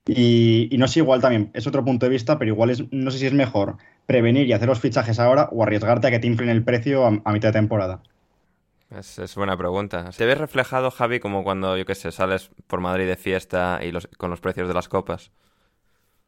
y, 0.08 0.68
no 0.78 0.86
sé, 0.86 1.00
igual 1.00 1.20
también, 1.20 1.50
es 1.52 1.66
otro 1.66 1.84
punto 1.84 2.06
de 2.06 2.10
vista, 2.10 2.38
pero 2.38 2.52
igual 2.52 2.70
es, 2.70 2.84
no 2.92 3.10
sé 3.10 3.18
si 3.18 3.26
es 3.26 3.32
mejor 3.32 3.76
prevenir 4.06 4.46
y 4.46 4.52
hacer 4.52 4.68
los 4.68 4.78
fichajes 4.78 5.18
ahora 5.18 5.48
o 5.50 5.64
arriesgarte 5.64 6.06
a 6.06 6.10
que 6.12 6.20
te 6.20 6.28
inflen 6.28 6.48
el 6.48 6.62
precio 6.62 7.04
a, 7.06 7.32
mitad 7.32 7.48
de 7.48 7.52
temporada. 7.52 8.02
Es, 8.90 9.18
es 9.18 9.34
buena 9.34 9.56
pregunta. 9.56 10.10
¿Te 10.16 10.24
ves 10.24 10.38
reflejado, 10.38 10.92
Javi, 10.92 11.18
como 11.18 11.42
cuando, 11.42 11.76
yo 11.76 11.84
qué 11.84 11.96
sé, 11.96 12.12
sales 12.12 12.50
por 12.68 12.80
Madrid 12.80 13.08
de 13.08 13.16
fiesta 13.16 13.80
y 13.82 13.90
con 14.16 14.30
los 14.30 14.40
precios 14.40 14.68
de 14.68 14.74
las 14.74 14.88
copas? 14.88 15.32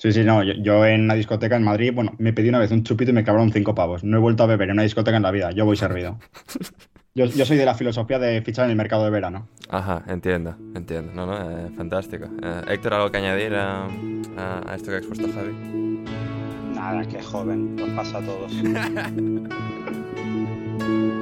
Sí, 0.01 0.13
sí, 0.13 0.23
no, 0.23 0.45
yo, 0.45 0.53
yo 0.55 0.87
en 0.87 1.03
una 1.03 1.15
discoteca 1.15 1.57
en 1.57 1.65
Madrid, 1.65 1.91
bueno, 1.93 2.13
me 2.19 2.33
pedí 2.33 2.49
una 2.49 2.61
vez 2.61 2.71
un 2.71 2.85
chupito 2.85 3.11
y 3.11 3.15
me 3.15 3.25
clavaron 3.25 3.51
cinco 3.53 3.75
pavos. 3.75 4.05
No 4.05 4.17
he 4.17 4.21
vuelto 4.21 4.45
a 4.45 4.47
beber 4.47 4.69
en 4.69 4.75
una 4.75 4.85
discoteca 4.85 5.17
en 5.17 5.25
la 5.25 5.33
vida, 5.33 5.51
yo 5.51 5.65
voy 5.65 5.77
servido. 5.77 6.21
Yo, 7.17 7.25
yo 7.27 7.45
soy 7.45 7.57
de 7.57 7.65
la 7.65 7.75
filosofía 7.75 8.21
de 8.21 8.41
fichar 8.43 8.67
en 8.67 8.71
el 8.71 8.77
mercado 8.77 9.03
de 9.03 9.11
verano. 9.11 9.49
Ajá, 9.69 10.05
entiendo, 10.07 10.55
entiendo. 10.77 11.13
No, 11.15 11.27
no, 11.27 11.51
eh, 11.51 11.69
fantástico. 11.77 12.27
Eh, 12.43 12.63
Héctor, 12.69 12.95
¿algo 12.95 13.11
que 13.11 13.19
añadir 13.19 13.55
a, 13.57 13.87
a- 14.37 14.63
a 14.73 14.75
esto 14.77 14.91
que 14.91 14.95
ha 14.95 14.99
expuesto 14.99 15.27
Javi? 15.35 15.53
Nada, 16.77 17.05
que 17.05 17.21
joven, 17.21 17.75
nos 17.75 17.89
pasa 17.91 18.19
a 18.19 18.23
todos. 18.23 18.53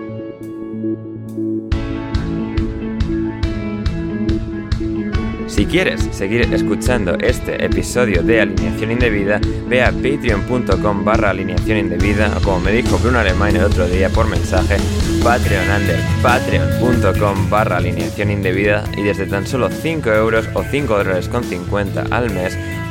Si 5.56 5.64
quieres 5.64 6.06
seguir 6.12 6.42
escuchando 6.52 7.16
este 7.18 7.64
episodio 7.64 8.22
de 8.22 8.42
Alineación 8.42 8.90
Indebida, 8.90 9.40
ve 9.66 9.82
a 9.82 9.90
patreon.com 9.90 11.02
barra 11.02 11.30
alineación 11.30 11.78
indebida 11.78 12.30
o 12.36 12.42
como 12.42 12.60
me 12.60 12.72
dijo 12.72 12.98
Bruno 12.98 13.20
Alemán 13.20 13.56
el 13.56 13.64
otro 13.64 13.88
día 13.88 14.10
por 14.10 14.28
mensaje, 14.28 14.76
Patreon 15.24 15.64
under 15.70 15.98
patreon.com 16.22 17.48
barra 17.48 17.78
alineación 17.78 18.32
indebida 18.32 18.84
y 18.98 19.02
desde 19.04 19.24
tan 19.24 19.46
solo 19.46 19.70
5 19.70 20.10
euros 20.10 20.46
o 20.52 20.62
5 20.62 20.94
dólares 20.94 21.26
con 21.30 21.42
50 21.42 22.04
al 22.10 22.28
mes 22.34 22.54